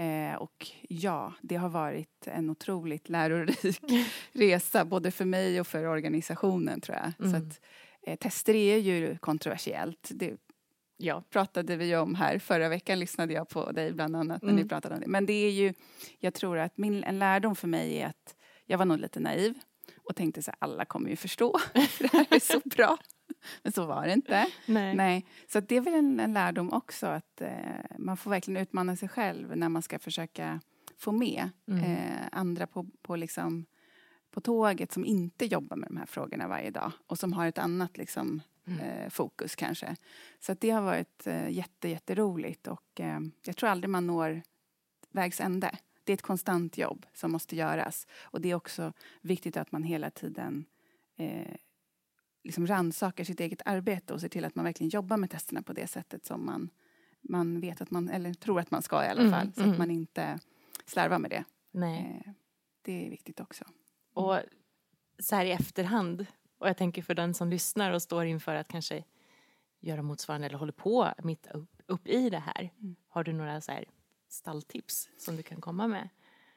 Eh, 0.03 0.35
och 0.35 0.67
ja, 0.89 1.33
det 1.41 1.55
har 1.55 1.69
varit 1.69 2.27
en 2.27 2.49
otroligt 2.49 3.09
lärorik 3.09 3.79
resa 4.31 4.85
både 4.85 5.11
för 5.11 5.25
mig 5.25 5.59
och 5.59 5.67
för 5.67 5.85
organisationen 5.85 6.81
tror 6.81 6.97
jag. 6.97 7.13
Så 7.29 7.35
Mm. 7.35 7.47
att, 7.47 7.61
eh, 8.01 8.15
tester 8.15 8.53
är 8.55 8.77
ju 8.77 9.17
kontroversiellt. 9.17 10.09
Det 10.13 10.33
Ja. 10.99 11.23
pratade 11.29 11.75
vi 11.75 11.95
om 11.95 12.15
här. 12.15 12.39
Förra 12.39 12.69
veckan 12.69 12.99
lyssnade 12.99 13.33
jag 13.33 13.49
på 13.49 13.71
dig 13.71 13.91
bland 13.93 14.15
annat 14.15 14.41
när 14.41 14.49
Mm. 14.49 14.61
ni 14.63 14.69
pratade 14.69 14.95
om 14.95 15.01
det. 15.01 15.07
Men 15.07 15.25
det 15.25 15.33
är 15.33 15.51
ju, 15.51 15.73
jag 16.19 16.33
tror 16.33 16.57
att 16.57 16.77
min, 16.77 17.03
en 17.03 17.19
lärdom 17.19 17.55
för 17.55 17.67
mig 17.67 17.99
är 18.01 18.07
att 18.07 18.35
jag 18.67 18.77
var 18.77 18.85
nog 18.85 18.99
lite 18.99 19.19
naiv 19.19 19.53
och 19.97 20.15
tänkte 20.15 20.43
så 20.43 20.51
här, 20.51 20.57
alla 20.59 20.85
kommer 20.85 21.09
ju 21.09 21.15
förstå, 21.15 21.57
för 21.89 22.03
det 22.03 22.11
här 22.17 22.27
är 22.29 22.39
så 22.39 22.59
bra. 22.69 22.97
Men 23.63 23.71
så 23.71 23.85
var 23.85 24.07
det 24.07 24.13
inte. 24.13 24.47
Nej. 24.65 24.95
Nej. 24.95 25.25
Så 25.47 25.59
det 25.59 25.75
är 25.75 25.81
väl 25.81 25.93
en, 25.93 26.19
en 26.19 26.33
lärdom 26.33 26.73
också 26.73 27.07
att 27.07 27.41
eh, 27.41 27.51
man 27.97 28.17
får 28.17 28.31
verkligen 28.31 28.61
utmana 28.61 28.95
sig 28.95 29.09
själv 29.09 29.57
när 29.57 29.69
man 29.69 29.81
ska 29.81 29.99
försöka 29.99 30.59
få 30.97 31.11
med 31.11 31.49
Mm. 31.67 31.83
eh, 31.83 32.27
andra 32.31 32.67
på, 32.67 32.85
på, 33.01 33.15
liksom, 33.15 33.65
på 34.31 34.41
tåget 34.41 34.91
som 34.91 35.05
inte 35.05 35.45
jobbar 35.45 35.77
med 35.77 35.89
de 35.89 35.97
här 35.97 36.05
frågorna 36.05 36.47
varje 36.47 36.71
dag 36.71 36.91
och 37.07 37.19
som 37.19 37.33
har 37.33 37.47
ett 37.47 37.57
annat 37.57 37.97
liksom, 37.97 38.41
Mm. 38.67 38.79
eh, 38.79 39.09
fokus 39.09 39.55
kanske. 39.55 39.95
Så 40.39 40.53
det 40.53 40.69
har 40.69 40.81
varit 40.81 41.27
eh, 41.27 41.49
jätte, 41.49 41.87
jätteroligt 41.89 42.67
och 42.67 42.99
eh, 42.99 43.19
jag 43.45 43.55
tror 43.57 43.69
aldrig 43.69 43.89
man 43.89 44.07
når 44.07 44.41
vägs 45.11 45.41
ände. 45.41 45.77
Det 46.07 46.13
är 46.13 46.13
ett 46.13 46.21
konstant 46.21 46.77
jobb 46.77 47.05
som 47.13 47.31
måste 47.31 47.55
göras 47.55 48.07
och 48.21 48.41
det 48.41 48.51
är 48.51 48.55
också 48.55 48.93
viktigt 49.21 49.57
att 49.57 49.71
man 49.71 49.83
hela 49.83 50.09
tiden 50.09 50.65
eh, 51.17 51.55
liksom 52.43 52.67
rannsakar 52.67 53.23
sitt 53.23 53.39
eget 53.39 53.61
arbete 53.65 54.13
och 54.13 54.21
ser 54.21 54.29
till 54.29 54.45
att 54.45 54.55
man 54.55 54.65
verkligen 54.65 54.89
jobbar 54.89 55.17
med 55.17 55.29
testerna 55.31 55.61
på 55.61 55.73
det 55.73 55.87
sättet 55.87 56.25
som 56.25 56.45
man, 56.45 56.69
man 57.21 57.59
vet 57.59 57.81
att 57.81 57.91
man, 57.91 58.09
eller 58.09 58.33
tror 58.33 58.59
att 58.59 58.71
man 58.71 58.81
ska 58.81 59.05
i 59.05 59.07
alla 59.07 59.21
Mm, 59.21 59.31
fall. 59.31 59.53
Så 59.53 59.61
mm. 59.61 59.71
att 59.71 59.77
man 59.77 59.91
inte 59.91 60.39
slarvar 60.85 61.19
med 61.19 61.31
det. 61.31 61.43
Nej. 61.71 62.23
Eh, 62.25 62.31
det 62.81 63.05
är 63.05 63.09
viktigt 63.09 63.39
också. 63.39 63.65
Och 64.13 64.39
så 65.19 65.35
här 65.35 65.45
i 65.45 65.51
efterhand, 65.51 66.25
och 66.57 66.67
jag 66.67 66.77
tänker 66.77 67.01
för 67.01 67.15
den 67.15 67.33
som 67.33 67.49
lyssnar 67.49 67.91
och 67.91 68.01
står 68.01 68.25
inför 68.25 68.55
att 68.55 68.67
kanske 68.67 69.03
göra 69.79 70.01
motsvarande 70.01 70.47
eller 70.47 70.57
håller 70.57 70.73
på 70.73 71.07
mitt 71.23 71.47
upp, 71.47 71.81
upp 71.85 72.07
i 72.07 72.29
det 72.29 72.39
här. 72.39 72.73
Mm. 72.79 72.95
Har 73.07 73.23
du 73.23 73.33
några 73.33 73.61
så 73.61 73.71
här 73.71 73.85
stalltips 74.27 75.09
som 75.17 75.35
du 75.35 75.43
kan 75.43 75.61
komma 75.61 75.87
med? 75.87 76.09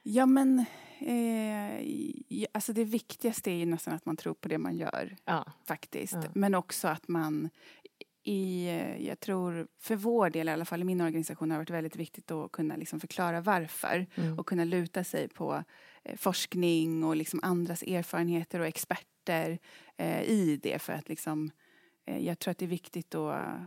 Ja 0.03 0.27
men, 0.27 0.59
eh, 0.99 2.47
alltså 2.53 2.73
det 2.73 2.85
viktigaste 2.85 3.51
är 3.51 3.55
ju 3.55 3.67
nästan 3.67 3.95
att 3.95 4.07
man 4.07 4.17
tror 4.17 4.35
på 4.35 4.49
det 4.49 4.59
man 4.59 4.77
gör 4.77 5.17
Ja. 5.25 5.53
faktiskt. 5.67 6.13
Ja. 6.15 6.23
Men 6.35 6.55
också 6.55 6.89
att 6.89 7.09
man 7.09 7.51
i, 8.23 8.67
eh, 8.69 9.07
jag 9.07 9.21
tror 9.21 9.69
för 9.79 9.97
vår 9.97 10.31
del, 10.31 10.49
i 10.49 10.53
alla 10.53 10.65
fall 10.65 10.81
i 10.81 10.85
min 10.85 11.01
organisation, 11.01 11.51
har 11.51 11.59
det 11.59 11.61
varit 11.61 11.71
väldigt 11.71 11.97
viktigt 11.97 12.31
att 12.31 12.53
kunna 12.53 12.77
liksom 12.77 13.01
förklara 13.01 13.41
varför 13.41 14.07
Mm. 14.15 14.39
och 14.39 14.47
kunna 14.47 14.65
luta 14.65 15.05
sig 15.05 15.29
på 15.29 15.65
eh, 16.05 16.17
forskning 16.17 17.05
och 17.05 17.17
liksom 17.17 17.41
andras 17.43 17.83
erfarenheter 17.83 18.61
och 18.61 18.67
experter 18.67 19.59
eh, 19.97 20.23
i 20.23 20.61
det 20.63 20.79
för 20.83 20.93
att 20.93 21.09
liksom, 21.09 21.51
eh, 22.07 22.19
jag 22.27 22.39
tror 22.39 22.53
att 22.53 22.59
det 22.59 22.65
är 22.65 22.69
viktigt 22.69 23.15
att 23.15 23.61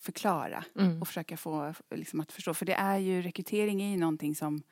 förklara 0.00 0.64
Mm. 0.78 1.00
och 1.00 1.08
försöka 1.08 1.36
få 1.36 1.74
liksom, 1.94 2.20
att 2.20 2.32
förstå. 2.32 2.54
För 2.54 2.66
det 2.66 2.74
är 2.74 2.98
ju, 2.98 3.22
rekrytering 3.22 3.82
är 3.82 3.90
ju 3.90 3.96
någonting 3.96 4.34
som 4.34 4.62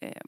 eh, 0.00 0.22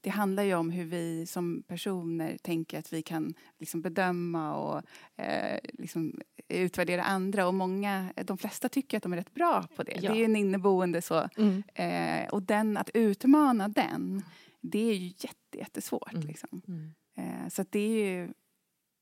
det 0.00 0.10
handlar 0.10 0.42
ju 0.42 0.54
om 0.54 0.70
hur 0.70 0.84
vi 0.84 1.26
som 1.26 1.62
personer 1.66 2.38
tänker 2.42 2.78
att 2.78 2.92
vi 2.92 3.02
kan 3.02 3.34
liksom 3.58 3.82
bedöma 3.82 4.54
och 4.54 4.82
eh, 5.16 5.58
liksom 5.72 6.20
utvärdera 6.48 7.02
andra. 7.02 7.46
Och 7.46 7.54
många, 7.54 8.12
de 8.24 8.38
flesta 8.38 8.68
tycker 8.68 8.96
att 8.96 9.02
de 9.02 9.12
är 9.12 9.16
rätt 9.16 9.34
bra 9.34 9.66
på 9.76 9.82
det. 9.82 9.92
Ja. 9.92 10.00
Det 10.00 10.16
är 10.16 10.18
ju 10.18 10.24
en 10.24 10.36
inneboende 10.36 11.02
så. 11.02 11.28
Mm. 11.36 11.62
Eh, 11.74 12.28
och 12.28 12.42
den, 12.42 12.76
att 12.76 12.90
utmana 12.94 13.68
den, 13.68 14.22
det 14.60 14.90
är 14.90 14.94
ju 14.94 15.06
jätte, 15.06 15.58
jättesvårt. 15.58 16.14
Mm. 16.14 16.26
Liksom. 16.26 16.62
Mm. 16.68 16.94
Eh, 17.16 17.48
så 17.48 17.64
det 17.70 17.78
är 17.80 18.04
ju 18.10 18.32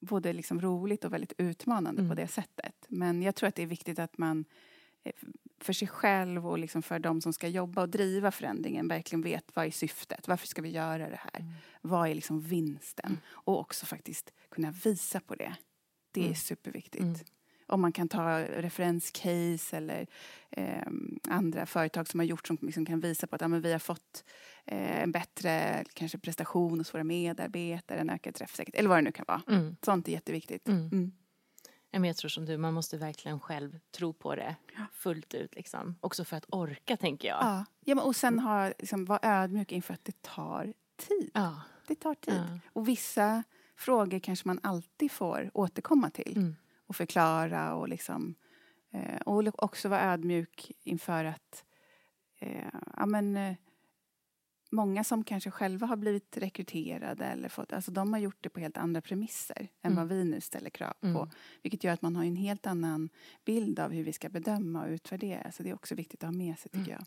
både 0.00 0.32
liksom 0.32 0.60
roligt 0.60 1.04
och 1.04 1.12
väldigt 1.12 1.32
utmanande 1.38 2.00
Mm. 2.00 2.10
på 2.10 2.14
det 2.22 2.28
sättet. 2.28 2.86
Men 2.88 3.22
jag 3.22 3.34
tror 3.34 3.48
att 3.48 3.54
det 3.54 3.62
är 3.62 3.66
viktigt 3.66 3.98
att 3.98 4.18
man 4.18 4.44
eh, 5.04 5.12
för 5.60 5.72
sig 5.72 5.88
själv 5.88 6.46
och 6.48 6.58
liksom 6.58 6.82
för 6.82 6.98
de 6.98 7.20
som 7.20 7.32
ska 7.32 7.48
jobba 7.48 7.82
och 7.82 7.88
driva 7.88 8.30
förändringen 8.30 8.88
verkligen 8.88 9.22
vet 9.22 9.56
vad 9.56 9.66
är 9.66 9.70
syftet, 9.70 10.28
varför 10.28 10.46
ska 10.46 10.62
vi 10.62 10.68
göra 10.70 11.08
det 11.10 11.20
här? 11.32 11.40
Mm. 11.40 11.52
Vad 11.82 12.08
är 12.08 12.14
liksom 12.14 12.40
vinsten? 12.40 13.06
Mm. 13.06 13.18
Och 13.28 13.60
också 13.60 13.86
faktiskt 13.86 14.32
kunna 14.50 14.70
visa 14.70 15.20
på 15.20 15.34
det. 15.34 15.56
Det 16.12 16.20
är 16.20 16.24
Mm. 16.24 16.36
superviktigt. 16.36 17.24
Mm. 17.68 17.75
Om 17.75 17.80
man 17.80 17.92
kan 17.92 18.08
ta 18.08 18.38
referenscase 18.40 19.76
eller 19.76 20.06
eh, 20.50 20.87
andra 21.28 21.66
företag 21.66 22.08
som 22.08 22.20
har 22.20 22.25
gjort 22.25 22.46
som 22.46 22.58
liksom 22.61 22.87
kan 22.87 23.00
visa 23.00 23.26
på 23.26 23.35
att 23.37 23.40
ja, 23.42 23.49
vi 23.49 23.73
har 23.73 23.78
fått 23.78 24.25
eh, 24.64 25.02
en 25.02 25.12
bättre 25.12 25.85
kanske 25.94 26.18
prestation 26.18 26.78
hos 26.80 26.94
våra 26.94 27.04
medarbetare, 27.04 27.99
en 27.99 28.11
ökad 28.11 28.35
träffsäkerhet 28.35 28.78
eller 28.78 28.88
vad 28.88 28.99
det 28.99 29.02
nu 29.02 29.12
kan 29.12 29.25
vara. 29.28 29.42
Mm. 29.49 29.76
Sånt 29.82 30.08
är 30.08 30.12
jätteviktigt. 30.12 30.68
Mm. 30.68 30.88
Mm. 30.92 31.12
Men 31.92 32.04
jag 32.04 32.16
tror 32.16 32.28
som 32.28 32.44
du, 32.46 32.56
man 32.58 32.75
måste 32.75 32.96
verkligen 32.99 33.40
själv 33.40 33.78
tro 33.90 34.12
på 34.12 34.35
det 34.35 34.56
Ja. 34.76 34.82
fullt 34.92 35.35
ut. 35.35 35.54
Liksom. 35.54 35.94
Också 36.00 36.25
för 36.25 36.37
att 36.37 36.44
orka, 36.49 36.96
tänker 36.96 37.28
jag. 37.28 37.38
Ja. 37.40 37.64
Ja, 37.85 37.94
men 37.94 38.04
och 38.04 38.16
sen 38.16 38.38
ha, 38.38 38.66
liksom, 38.78 39.04
vara 39.04 39.18
ödmjuk 39.23 39.73
inför 39.73 39.94
att 39.94 40.04
det 40.04 40.23
tar 40.23 40.75
tid. 40.96 41.30
Ja. 41.35 41.61
Det 41.87 41.94
tar 41.94 42.14
tid. 42.14 42.35
Ja. 42.35 42.58
Och 42.73 42.88
vissa 42.88 43.42
frågor 43.76 44.18
kanske 44.18 44.49
man 44.49 44.61
alltid 44.62 45.11
får 45.12 45.50
återkomma 45.54 46.11
till 46.11 46.37
Mm. 46.37 46.56
Och 46.87 46.97
förklara 46.97 47.75
och 47.75 47.88
liksom 47.88 48.35
eh, 48.93 49.16
och 49.21 49.62
också 49.64 49.88
vara 49.88 50.02
ödmjuk 50.12 50.73
inför 50.83 51.25
att 51.25 51.64
eh, 52.40 52.69
ja, 52.97 53.07
men, 53.07 53.37
eh, 53.37 53.57
många 54.71 55.05
som 55.05 55.25
kanske 55.25 55.50
själva 55.50 55.87
har 55.87 55.97
blivit 55.97 56.37
rekryterade 56.37 57.25
eller 57.25 57.49
fått, 57.49 57.73
alltså 57.73 57.90
de 57.90 58.12
har 58.12 58.21
gjort 58.21 58.37
det 58.40 58.49
på 58.49 58.61
helt 58.61 58.76
andra 58.76 59.00
premisser 59.00 59.69
än 59.83 59.93
Mm. 59.93 59.97
vad 59.97 60.09
vi 60.16 60.25
nu 60.25 60.40
ställer 60.40 60.71
krav 60.71 60.93
på. 61.00 61.07
Mm. 61.07 61.28
Vilket 61.62 61.85
gör 61.85 61.93
att 61.93 62.02
man 62.02 62.16
har 62.16 62.25
en 62.25 62.37
helt 62.37 62.66
annan 62.66 63.09
bild 63.45 63.78
av 63.81 63.93
hur 63.93 64.05
vi 64.05 64.12
ska 64.12 64.28
bedöma 64.28 64.83
och 64.85 64.88
utvärdera. 64.90 65.52
Så 65.52 65.62
det 65.62 65.71
är 65.71 65.75
också 65.75 65.95
viktigt 65.95 66.25
att 66.25 66.28
ha 66.31 66.38
med 66.38 66.59
sig 66.59 66.71
tycker 66.71 66.93
Mm. 66.93 66.93
jag. 66.93 67.05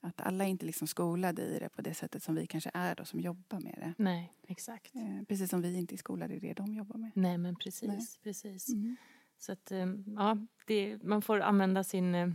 Att 0.00 0.20
alla 0.20 0.44
är 0.44 0.48
inte 0.48 0.66
liksom 0.66 0.86
skolade 0.88 1.42
i 1.42 1.58
det 1.58 1.68
på 1.68 1.82
det 1.82 1.94
sättet 1.94 2.22
som 2.22 2.34
vi 2.34 2.46
kanske 2.46 2.70
är 2.74 2.94
då 2.94 3.04
som 3.04 3.20
jobbar 3.20 3.60
med 3.60 3.74
det. 3.78 3.94
Nej, 4.02 4.32
exakt. 4.48 4.94
Eh, 4.94 5.22
precis 5.28 5.50
som 5.50 5.62
vi 5.62 5.74
inte 5.76 5.94
är 5.94 5.96
skolade 5.96 6.34
i 6.34 6.38
det 6.38 6.54
de 6.54 6.74
jobbar 6.74 6.98
med. 6.98 7.10
Nej, 7.14 7.38
men 7.38 7.56
precis. 7.56 7.88
Nej. 7.88 8.06
precis. 8.22 8.68
Mm. 8.68 8.96
Så 9.38 9.52
att, 9.52 9.70
eh, 9.72 9.86
ja, 10.16 10.38
det, 10.66 11.02
man 11.02 11.22
får 11.22 11.40
använda 11.40 11.84
sin 11.84 12.14
eh, 12.14 12.28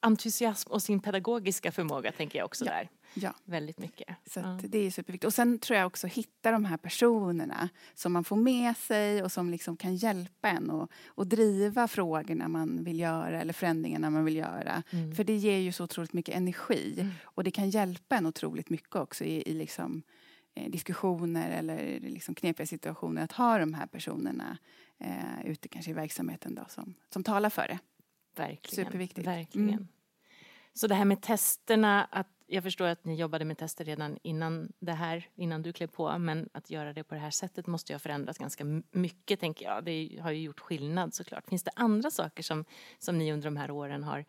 entusiasm 0.00 0.70
och 0.72 0.82
sin 0.82 1.00
pedagogiska 1.00 1.72
förmåga, 1.72 2.12
tänker 2.12 2.38
jag 2.38 2.46
också 2.46 2.64
Ja. 2.64 2.72
där. 2.72 2.88
Ja. 3.14 3.34
Väldigt 3.44 3.78
mycket. 3.78 4.16
Så 4.26 4.40
Ja. 4.40 4.58
det 4.62 4.78
är 4.78 4.90
superviktigt. 4.90 5.24
Och 5.26 5.34
sen 5.34 5.58
tror 5.58 5.78
jag 5.78 5.86
också 5.86 6.06
hitta 6.06 6.50
de 6.50 6.64
här 6.64 6.76
personerna 6.76 7.68
som 7.94 8.12
man 8.12 8.24
får 8.24 8.36
med 8.36 8.76
sig 8.76 9.22
och 9.22 9.32
som 9.32 9.50
liksom 9.50 9.76
kan 9.76 9.96
hjälpa 9.96 10.48
en 10.48 10.70
och, 10.70 10.90
och 11.06 11.26
driva 11.26 11.88
frågorna 11.88 12.48
man 12.48 12.84
vill 12.84 13.00
göra 13.00 13.40
eller 13.40 13.52
förändringarna 13.52 14.10
man 14.10 14.24
vill 14.24 14.36
göra. 14.36 14.82
Mm. 14.90 15.14
För 15.14 15.24
det 15.24 15.36
ger 15.36 15.58
ju 15.58 15.72
så 15.72 15.84
otroligt 15.84 16.12
mycket 16.12 16.34
energi 16.34 16.94
Mm. 17.00 17.12
och 17.24 17.44
det 17.44 17.50
kan 17.50 17.70
hjälpa 17.70 18.16
en 18.16 18.26
otroligt 18.26 18.70
mycket 18.70 18.96
också 18.96 19.24
i, 19.24 19.42
i 19.50 19.54
liksom, 19.54 20.02
eh, 20.54 20.70
diskussioner 20.70 21.50
eller 21.50 22.00
liksom 22.00 22.34
knepiga 22.34 22.66
situationer 22.66 23.24
att 23.24 23.32
ha 23.32 23.58
de 23.58 23.74
här 23.74 23.86
personerna 23.86 24.58
eh, 24.98 25.46
ute 25.46 25.68
kanske 25.68 25.90
i 25.90 25.94
verksamheten 25.94 26.54
då, 26.54 26.64
som, 26.68 26.94
som 27.12 27.24
talar 27.24 27.50
för 27.50 27.68
det. 27.68 27.78
Verkligen. 28.36 28.84
Superviktigt. 28.84 29.26
Verkligen. 29.26 29.68
Mm. 29.70 29.88
Så 30.74 30.86
det 30.86 30.94
här 30.94 31.04
med 31.04 31.22
testerna, 31.22 32.04
att 32.04 32.28
jag 32.54 32.62
förstår 32.62 32.86
att 32.86 33.04
ni 33.04 33.14
jobbade 33.14 33.44
med 33.44 33.58
tester 33.58 33.84
redan 33.84 34.18
innan 34.22 34.72
det 34.78 34.92
här, 34.92 35.28
innan 35.34 35.62
du 35.62 35.72
klev 35.72 35.86
på, 35.86 36.18
men 36.18 36.48
att 36.52 36.70
göra 36.70 36.92
det 36.92 37.04
på 37.04 37.14
det 37.14 37.20
här 37.20 37.30
sättet 37.30 37.66
måste 37.66 37.92
ju 37.92 37.94
ha 37.94 37.98
förändrats 37.98 38.38
ganska 38.38 38.64
mycket, 38.90 39.40
tänker 39.40 39.64
jag. 39.64 39.84
Det 39.84 40.18
har 40.22 40.30
ju 40.30 40.42
gjort 40.42 40.60
skillnad 40.60 41.14
såklart. 41.14 41.48
Finns 41.48 41.62
det 41.62 41.70
andra 41.76 42.10
saker 42.10 42.42
som, 42.42 42.64
som 42.98 43.18
ni 43.18 43.32
under 43.32 43.44
de 43.44 43.56
här 43.56 43.70
åren 43.70 44.02
har 44.02 44.24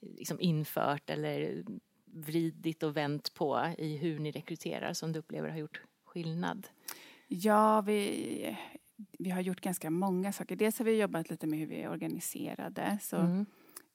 liksom 0.00 0.40
infört 0.40 1.10
eller 1.10 1.64
vridit 2.04 2.82
och 2.82 2.96
vänt 2.96 3.34
på 3.34 3.74
i 3.78 3.96
hur 3.96 4.18
ni 4.18 4.30
rekryterar 4.30 4.92
som 4.92 5.12
du 5.12 5.18
upplever 5.18 5.48
har 5.48 5.58
gjort 5.58 5.80
skillnad? 6.04 6.66
Ja, 7.28 7.80
vi, 7.80 8.56
vi 9.18 9.30
har 9.30 9.40
gjort 9.40 9.60
ganska 9.60 9.90
många 9.90 10.32
saker. 10.32 10.56
Dels 10.56 10.78
har 10.78 10.84
vi 10.84 11.00
jobbat 11.00 11.30
lite 11.30 11.46
med 11.46 11.58
hur 11.58 11.66
vi 11.66 11.82
är 11.82 11.90
organiserade. 11.90 12.98
Så, 13.02 13.16
Mm. 13.16 13.46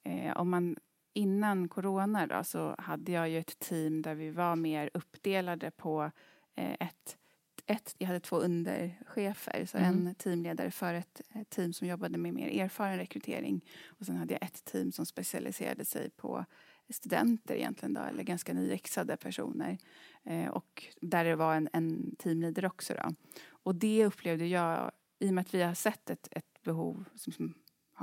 eh, 0.04 0.38
om 0.38 0.50
man, 0.50 0.76
innan 1.14 1.68
corona 1.70 2.28
då, 2.28 2.44
så 2.44 2.76
hade 2.78 3.12
jag 3.12 3.30
ju 3.30 3.40
ett 3.40 3.60
team 3.60 4.02
där 4.02 4.16
vi 4.16 4.30
var 4.30 4.56
mer 4.56 4.90
uppdelade 4.94 5.72
på 5.72 6.12
eh, 6.56 6.74
ett, 6.80 7.18
ett... 7.66 7.96
Jag 7.98 8.08
hade 8.08 8.20
två 8.20 8.38
underchefer, 8.38 9.66
så 9.66 9.78
Mm. 9.78 10.08
en 10.08 10.16
teamledare 10.16 10.72
för 10.72 10.94
ett, 10.94 11.22
ett 11.30 11.50
team 11.50 11.74
som 11.74 11.88
jobbade 11.88 12.18
med 12.18 12.34
mer 12.34 12.62
erfaren 12.64 12.98
rekrytering. 12.98 13.66
Och 13.88 14.06
sen 14.06 14.18
hade 14.18 14.34
jag 14.34 14.44
ett 14.44 14.66
team 14.66 14.92
som 14.92 15.06
specialiserade 15.06 15.86
sig 15.86 16.10
på 16.10 16.46
studenter 16.90 17.56
egentligen 17.56 17.94
då, 17.94 18.02
eller 18.02 18.24
ganska 18.24 18.54
nyexade 18.54 19.18
personer. 19.18 19.78
Eh, 20.24 20.48
och 20.48 20.86
där 21.02 21.26
det 21.26 21.36
var 21.36 21.56
en, 21.56 21.70
en 21.74 22.16
teamleader 22.16 22.66
också 22.66 22.94
då. 22.94 23.16
Och 23.50 23.76
det 23.76 24.06
upplevde 24.06 24.46
jag, 24.48 24.92
i 25.20 25.30
och 25.30 25.34
med 25.34 25.42
att 25.42 25.54
vi 25.54 25.62
har 25.62 25.74
sett 25.74 26.10
ett, 26.10 26.28
ett 26.32 26.64
behov 26.64 27.06
som, 27.16 27.34
som 27.34 27.54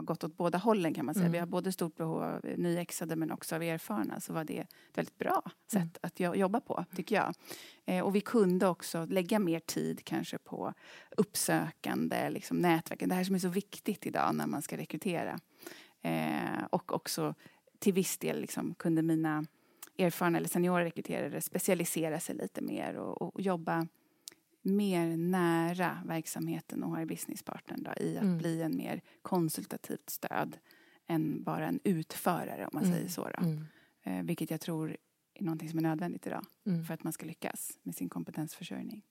har 0.00 0.06
gått 0.06 0.24
åt 0.24 0.36
båda 0.36 0.58
hållen 0.58 0.94
kan 0.94 1.04
man 1.06 1.14
säga. 1.14 1.24
Mm. 1.26 1.32
Vi 1.32 1.38
har 1.38 1.46
både 1.46 1.72
stort 1.72 1.96
behov 1.96 2.22
av 2.22 2.40
nyexade 2.56 3.16
men 3.16 3.30
också 3.30 3.54
av 3.56 3.62
erfarna. 3.62 4.20
Så 4.20 4.32
var 4.32 4.44
det 4.44 4.58
ett 4.58 4.68
väldigt 4.94 5.18
bra 5.18 5.42
sätt 5.66 5.76
Mm. 5.76 5.90
att 6.00 6.20
jo- 6.20 6.34
jobba 6.34 6.60
på, 6.60 6.84
tycker 6.96 7.14
jag. 7.16 7.34
Eh, 7.86 8.04
och 8.04 8.14
vi 8.16 8.20
kunde 8.20 8.66
också 8.68 9.04
lägga 9.04 9.38
mer 9.38 9.60
tid 9.60 10.04
kanske 10.04 10.38
på 10.38 10.74
uppsökande 11.16 12.30
liksom, 12.30 12.56
nätverken. 12.56 13.08
Det 13.08 13.14
här 13.14 13.24
som 13.24 13.34
är 13.34 13.38
så 13.38 13.48
viktigt 13.48 14.06
idag 14.06 14.34
när 14.34 14.46
man 14.46 14.62
ska 14.62 14.76
rekrytera. 14.76 15.38
Eh, 16.02 16.64
och 16.70 16.92
också 16.92 17.34
till 17.78 17.92
viss 17.92 18.18
del 18.18 18.40
liksom, 18.40 18.74
kunde 18.74 19.02
mina 19.02 19.44
erfarna 19.98 20.38
eller 20.38 20.48
seniora 20.48 20.84
rekryterare 20.84 21.40
specialisera 21.40 22.20
sig 22.20 22.34
lite 22.36 22.60
mer 22.62 22.94
och, 22.96 23.22
och 23.22 23.40
jobba 23.40 23.86
mer 24.62 25.16
nära 25.16 25.98
verksamheten 26.06 26.82
och 26.84 26.90
har 26.90 27.04
businesspartnern 27.04 27.82
då, 27.82 27.92
i 28.04 28.16
att 28.16 28.22
Mm. 28.22 28.38
bli 28.38 28.62
en 28.62 28.76
mer 28.76 29.00
konsultativt 29.22 30.10
stöd 30.10 30.58
än 31.06 31.42
bara 31.42 31.66
en 31.66 31.80
utförare 31.84 32.64
om 32.64 32.70
man 32.72 32.84
Mm. 32.84 32.94
säger 32.96 33.08
så. 33.08 33.28
Mm. 33.38 33.64
Eh, 34.02 34.22
vilket 34.22 34.50
jag 34.50 34.60
tror 34.60 34.96
är 35.34 35.44
någonting 35.44 35.68
som 35.70 35.78
är 35.78 35.82
nödvändigt 35.82 36.26
idag 36.26 36.46
Mm. 36.66 36.84
för 36.84 36.94
att 36.94 37.04
man 37.04 37.12
ska 37.12 37.26
lyckas 37.26 37.78
med 37.82 37.94
sin 37.94 38.08
kompetensförsörjning. 38.08 39.02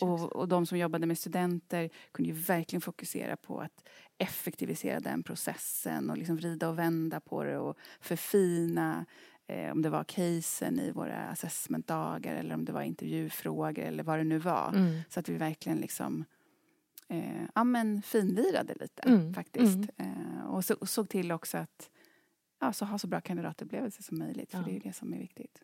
Och, 0.00 0.32
och 0.36 0.48
de 0.48 0.66
som 0.66 0.78
jobbade 0.78 1.06
med 1.06 1.18
studenter 1.18 1.90
kunde 2.12 2.28
ju 2.32 2.34
verkligen 2.34 2.80
fokusera 2.80 3.36
på 3.36 3.60
att 3.60 3.88
effektivisera 4.18 5.00
den 5.00 5.22
processen 5.22 6.10
och 6.10 6.18
liksom 6.18 6.36
vrida 6.36 6.68
och 6.68 6.78
vända 6.78 7.20
på 7.20 7.44
det 7.44 7.58
och 7.58 7.78
förfina 8.00 9.06
eh, 9.48 9.72
om 9.72 9.82
det 9.82 9.90
var 9.90 10.04
casen 10.04 10.80
i 10.80 10.90
våra 10.90 11.28
assessmentdagar 11.28 12.34
eller 12.34 12.54
om 12.54 12.64
det 12.64 12.72
var 12.72 12.82
intervjufrågor 12.82 13.84
eller 13.84 14.02
vad 14.02 14.18
det 14.18 14.24
nu 14.24 14.38
var. 14.38 14.72
Mm. 14.74 15.00
Så 15.08 15.20
att 15.20 15.28
vi 15.28 15.34
verkligen 15.36 15.78
liksom 15.78 16.24
eh, 17.08 17.42
ja, 17.54 17.64
men 17.64 18.02
finlirade 18.02 18.74
lite 18.80 19.02
Mm, 19.02 19.34
faktiskt. 19.34 19.90
Eh, 19.96 20.46
och, 20.46 20.64
så, 20.64 20.74
och 20.74 20.88
såg 20.88 21.08
till 21.08 21.32
också 21.32 21.58
att 21.58 21.90
ja, 22.60 22.72
så 22.72 22.84
ha 22.84 22.98
så 22.98 23.06
bra 23.06 23.20
kandidatupplevelser 23.20 24.02
som 24.02 24.18
möjligt 24.18 24.50
för 24.50 24.58
Ja. 24.58 24.64
det 24.64 24.70
är 24.70 24.74
ju 24.74 24.80
det 24.80 24.92
som 24.92 25.12
är 25.14 25.18
viktigt. 25.18 25.60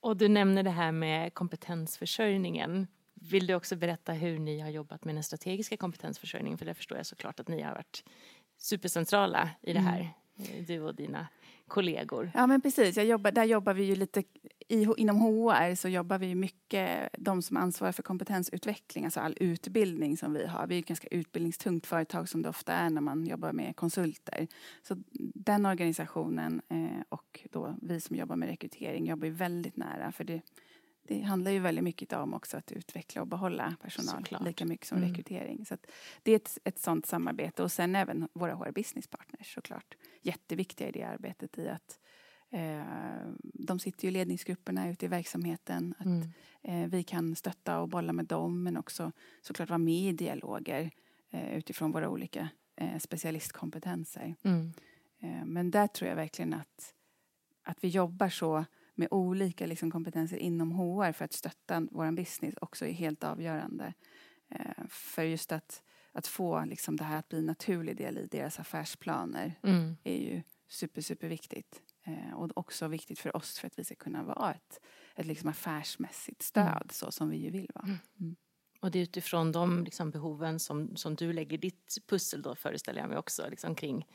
Och 0.00 0.16
du 0.16 0.28
nämner 0.28 0.62
det 0.62 0.70
här 0.70 0.92
med 0.92 1.34
kompetensförsörjningen. 1.34 2.86
Vill 3.14 3.46
du 3.46 3.54
också 3.54 3.76
berätta 3.76 4.12
hur 4.12 4.38
ni 4.38 4.60
har 4.60 4.68
jobbat 4.70 5.04
med 5.04 5.14
den 5.14 5.22
strategiska 5.24 5.76
kompetensförsörjningen? 5.76 6.58
För 6.58 6.66
det 6.66 6.74
förstår 6.74 6.98
jag 6.98 7.06
såklart 7.06 7.40
att 7.40 7.48
ni 7.48 7.62
har 7.62 7.72
varit 7.74 8.04
supercentrala 8.58 9.50
i 9.62 9.72
det 9.72 9.80
här, 9.80 10.00
eh, 10.38 10.64
du 10.66 10.80
och 10.80 10.94
dina 10.94 11.28
kollegor. 11.68 12.30
Ja 12.34 12.46
men 12.46 12.60
precis, 12.60 12.96
jag 12.96 13.06
jobbar, 13.06 13.30
där 13.30 13.44
jobbar 13.44 13.74
vi 13.74 13.84
ju 13.84 13.94
lite 13.94 14.22
i, 14.68 14.86
inom 14.96 15.20
HR 15.20 15.74
så 15.74 15.88
jobbar 15.88 16.18
vi 16.18 16.26
ju 16.26 16.34
mycket, 16.34 17.08
de 17.18 17.42
som 17.42 17.56
ansvarar 17.56 17.92
för 17.92 18.02
kompetensutveckling, 18.02 19.04
alltså 19.04 19.20
all 19.20 19.36
utbildning 19.40 20.16
som 20.16 20.32
vi 20.32 20.46
har. 20.46 20.66
Vi 20.66 20.74
är 20.74 20.78
ett 20.78 20.86
ganska 20.86 21.08
utbildningstungt 21.10 21.86
företag 21.86 22.28
som 22.28 22.42
det 22.42 22.48
ofta 22.48 22.72
är 22.72 22.90
när 22.90 23.00
man 23.00 23.26
jobbar 23.26 23.52
med 23.52 23.76
konsulter. 23.76 24.46
Så 24.82 24.96
den 25.34 25.66
organisationen 25.66 26.62
eh, 26.68 27.02
och 27.08 27.46
då 27.52 27.76
vi 27.82 28.00
som 28.00 28.16
jobbar 28.16 28.36
med 28.36 28.48
rekrytering 28.48 29.06
jobbar 29.06 29.26
ju 29.26 29.32
väldigt 29.32 29.76
nära 29.76 30.12
för 30.12 30.24
det, 30.24 30.42
det 31.08 31.20
handlar 31.22 31.50
ju 31.50 31.58
väldigt 31.58 31.84
mycket 31.84 32.12
om 32.12 32.34
också 32.34 32.56
att 32.56 32.72
utveckla 32.72 33.20
och 33.20 33.26
behålla 33.26 33.76
personal 33.82 34.16
Såklart. 34.24 34.42
lika 34.44 34.64
mycket 34.66 34.86
som 34.86 34.98
Mm. 34.98 35.08
rekrytering. 35.10 35.66
Så 35.66 35.76
det 36.22 36.32
är 36.32 36.36
ett, 36.36 36.58
ett 36.64 36.78
sånt 36.78 37.06
samarbete 37.06 37.62
och 37.62 37.72
sen 37.72 37.96
även 37.96 38.28
våra 38.32 38.54
HR 38.54 38.70
business 38.72 39.06
partners 39.06 39.54
såklart. 39.54 39.94
Jätteviktiga 40.22 40.88
i 40.88 40.92
det 40.92 41.02
arbetet 41.02 41.58
i 41.58 41.68
att 41.68 42.00
eh, 42.50 42.82
de 43.54 43.78
sitter 43.78 44.04
ju 44.04 44.08
i 44.08 44.12
ledningsgrupperna 44.12 44.88
ute 44.90 45.04
i 45.04 45.08
verksamheten. 45.08 45.94
Att 45.98 46.06
Mm. 46.06 46.28
eh, 46.62 46.88
vi 46.90 47.02
kan 47.02 47.36
stötta 47.36 47.80
och 47.80 47.88
bolla 47.88 48.12
med 48.12 48.24
dem 48.24 48.62
men 48.62 48.76
också 48.76 49.12
såklart 49.42 49.68
vara 49.68 49.78
med 49.78 49.94
i 49.94 50.12
dialoger 50.12 50.90
eh, 51.30 51.56
utifrån 51.58 51.92
våra 51.92 52.08
olika 52.08 52.48
eh, 52.76 52.98
specialistkompetenser. 52.98 54.34
Mm. 54.42 54.72
Eh, 55.20 55.44
Men 55.44 55.70
där 55.70 55.86
tror 55.86 56.08
jag 56.08 56.16
verkligen 56.16 56.54
att, 56.54 56.94
att 57.64 57.84
vi 57.84 57.88
jobbar 57.88 58.28
så 58.28 58.64
med 58.96 59.08
olika 59.10 59.66
liksom, 59.66 59.90
kompetenser 59.90 60.36
inom 60.36 60.72
HR 60.72 61.12
för 61.12 61.24
att 61.24 61.32
stötta 61.32 61.80
vår 61.90 62.12
business 62.12 62.54
också 62.60 62.86
är 62.86 62.92
helt 62.92 63.24
avgörande. 63.24 63.94
Eh, 64.50 64.86
För 64.88 65.22
just 65.22 65.52
att, 65.52 65.82
att 66.12 66.26
få 66.26 66.64
liksom, 66.64 66.96
det 66.96 67.04
här 67.04 67.18
att 67.18 67.28
bli 67.28 67.38
en 67.38 67.46
naturlig 67.46 67.96
del 67.96 68.18
i 68.18 68.26
deras 68.26 68.60
affärsplaner 68.60 69.58
Mm. 69.62 69.96
är 70.04 70.16
ju 70.16 70.42
super, 70.68 71.00
super 71.02 71.28
viktigt. 71.28 71.82
Eh, 72.06 72.34
Och 72.34 72.50
också 72.58 72.88
viktigt 72.88 73.18
för 73.18 73.36
oss 73.36 73.58
för 73.58 73.66
att 73.66 73.78
vi 73.78 73.84
ska 73.84 73.94
kunna 73.94 74.22
vara 74.24 74.54
ett, 74.54 74.80
ett 75.14 75.26
liksom 75.26 75.48
affärsmässigt 75.50 76.42
stöd 76.42 76.66
Mm. 76.68 76.88
så 76.90 77.10
som 77.12 77.30
vi 77.30 77.36
ju 77.36 77.50
vill 77.50 77.70
vara. 77.74 77.84
Och 78.80 78.90
det 78.90 78.98
är 78.98 79.02
utifrån 79.02 79.52
de 79.52 79.84
liksom, 79.84 80.10
behoven 80.10 80.58
som, 80.60 80.96
som 80.96 81.14
du 81.14 81.32
lägger 81.32 81.58
ditt 81.58 81.96
pussel 82.06 82.42
då 82.42 82.54
föreställer 82.54 83.00
jag 83.00 83.08
mig 83.08 83.18
också 83.18 83.46
liksom, 83.50 83.74
kring 83.74 83.94
mm, 83.94 84.06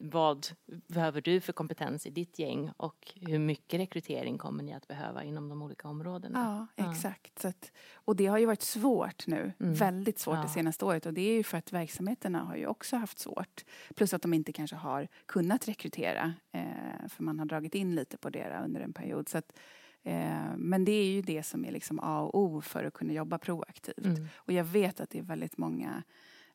vad 0.00 0.46
behöver 0.88 1.20
du 1.20 1.40
för 1.40 1.52
kompetens 1.52 2.06
i 2.06 2.10
ditt 2.10 2.38
gäng 2.38 2.70
och 2.76 3.12
hur 3.14 3.38
mycket 3.38 3.80
rekrytering 3.80 4.38
kommer 4.38 4.62
ni 4.62 4.74
att 4.74 4.88
behöva 4.88 5.24
inom 5.24 5.48
de 5.48 5.62
olika 5.62 5.88
områdena? 5.88 6.66
Ja, 6.76 6.84
Ja. 6.84 6.90
exakt. 6.92 7.38
Så 7.38 7.48
att, 7.48 7.72
och 7.94 8.16
det 8.16 8.26
har 8.26 8.38
ju 8.38 8.46
varit 8.46 8.62
svårt 8.62 9.26
nu. 9.26 9.52
Mm. 9.60 9.74
Väldigt 9.74 10.18
svårt 10.18 10.36
Ja. 10.36 10.42
det 10.42 10.48
senaste 10.48 10.84
året. 10.84 11.06
Och 11.06 11.14
det 11.14 11.20
är 11.20 11.32
ju 11.34 11.42
för 11.42 11.58
att 11.58 11.72
verksamheterna 11.72 12.38
har 12.38 12.56
ju 12.56 12.66
också 12.66 12.96
haft 12.96 13.18
svårt. 13.18 13.64
Plus 13.94 14.14
att 14.14 14.22
de 14.22 14.34
inte 14.34 14.52
kanske 14.52 14.76
har 14.76 15.08
kunnat 15.26 15.68
rekrytera. 15.68 16.34
Eh, 16.52 17.08
för 17.08 17.22
man 17.22 17.38
har 17.38 17.46
dragit 17.46 17.74
in 17.74 17.94
lite 17.94 18.16
på 18.18 18.30
det 18.30 18.60
under 18.64 18.80
en 18.80 18.92
period. 18.92 19.28
Så 19.28 19.38
att, 19.38 19.58
eh, 20.02 20.56
men 20.56 20.84
det 20.84 20.92
är 20.92 21.06
ju 21.06 21.22
det 21.22 21.42
som 21.42 21.64
är 21.64 21.72
liksom 21.72 22.00
A 22.02 22.20
och 22.20 22.40
O 22.40 22.60
för 22.60 22.84
att 22.84 22.94
kunna 22.94 23.12
jobba 23.12 23.38
proaktivt. 23.38 24.04
Mm. 24.04 24.28
Och 24.36 24.52
jag 24.52 24.64
vet 24.64 25.00
att 25.00 25.10
det 25.10 25.18
är 25.18 25.22
väldigt 25.22 25.58
många 25.58 26.02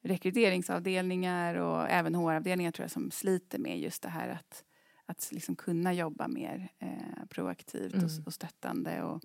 rekryteringsavdelningar 0.02 1.56
och 1.56 1.90
även 1.90 2.16
HR-avdelningar 2.16 2.72
tror 2.72 2.84
jag 2.84 2.92
som 2.92 3.12
sliter 3.12 3.60
med 3.60 3.80
just 3.80 4.04
det 4.04 4.10
här 4.10 4.30
att, 4.30 4.64
att 5.06 5.30
liksom 5.32 5.56
kunna 5.56 5.94
jobba 5.94 6.28
mer 6.28 6.70
eh, 6.80 7.26
proaktivt 7.30 7.94
Mm. 7.94 8.06
och, 8.06 8.12
och 8.28 8.34
stöttande 8.34 9.04
och 9.04 9.22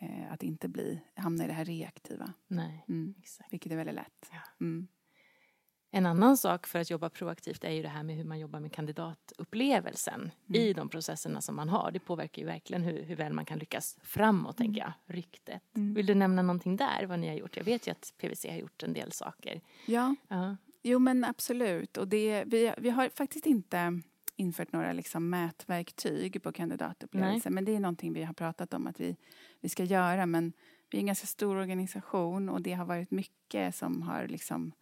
eh, 0.00 0.32
att 0.32 0.42
inte 0.42 0.68
bli, 0.68 1.00
hamna 1.14 1.44
i 1.44 1.46
det 1.46 1.52
här 1.52 1.64
reaktiva. 1.64 2.32
Nej, 2.48 2.84
Mm. 2.88 3.14
exakt. 3.18 3.52
Vilket 3.52 3.72
är 3.72 3.76
väldigt 3.76 3.94
lätt. 3.94 4.30
Ja. 4.32 4.38
Mm. 4.60 4.88
En 5.90 6.06
annan 6.06 6.36
sak 6.36 6.66
för 6.66 6.78
att 6.78 6.90
jobba 6.90 7.10
proaktivt 7.10 7.64
är 7.64 7.70
ju 7.70 7.82
det 7.82 7.88
här 7.88 8.02
med 8.02 8.16
hur 8.16 8.24
man 8.24 8.38
jobbar 8.38 8.60
med 8.60 8.72
kandidatupplevelsen 8.72 10.30
i 10.54 10.72
de 10.72 10.88
processerna 10.88 11.40
som 11.40 11.56
man 11.56 11.68
har. 11.68 11.90
Det 11.90 11.98
påverkar 11.98 12.42
ju 12.42 12.46
verkligen 12.46 12.82
hur, 12.82 13.02
hur 13.02 13.16
väl 13.16 13.32
man 13.32 13.44
kan 13.44 13.58
lyckas 13.58 13.96
framåt, 14.02 14.56
tänker 14.56 14.80
jag. 14.80 14.92
Ryktet. 15.06 15.62
Mm. 15.76 15.94
Vill 15.94 16.06
du 16.06 16.14
nämna 16.14 16.42
någonting 16.42 16.76
där, 16.76 17.06
vad 17.06 17.18
ni 17.18 17.28
har 17.28 17.34
gjort? 17.34 17.56
Jag 17.56 17.64
vet 17.64 17.86
ju 17.86 17.90
att 17.90 18.14
PWC 18.18 18.44
har 18.48 18.56
gjort 18.56 18.82
en 18.82 18.92
del 18.92 19.12
saker. 19.12 19.60
Ja, 19.86 20.14
Ja. 20.28 20.56
jo 20.82 20.98
men 20.98 21.24
absolut. 21.24 21.96
Och 21.96 22.08
det, 22.08 22.44
vi, 22.46 22.72
vi 22.78 22.90
har 22.90 23.08
faktiskt 23.08 23.46
inte 23.46 24.00
infört 24.36 24.72
några 24.72 24.92
liksom 24.92 25.30
mätverktyg 25.30 26.42
på 26.42 26.52
kandidatupplevelser. 26.52 27.50
Men 27.50 27.64
det 27.64 27.74
är 27.76 27.80
någonting 27.80 28.12
vi 28.12 28.22
har 28.22 28.34
pratat 28.34 28.74
om 28.74 28.86
att 28.86 29.00
vi, 29.00 29.16
vi 29.60 29.68
ska 29.68 29.84
göra. 29.84 30.26
Men 30.26 30.52
vi 30.90 30.98
är 30.98 31.00
en 31.00 31.06
ganska 31.06 31.26
stor 31.26 31.56
organisation 31.56 32.48
och 32.48 32.62
det 32.62 32.72
har 32.72 32.84
varit 32.84 33.10
mycket 33.10 33.74
som 33.74 34.02
har 34.02 34.26
liksom 34.28 34.72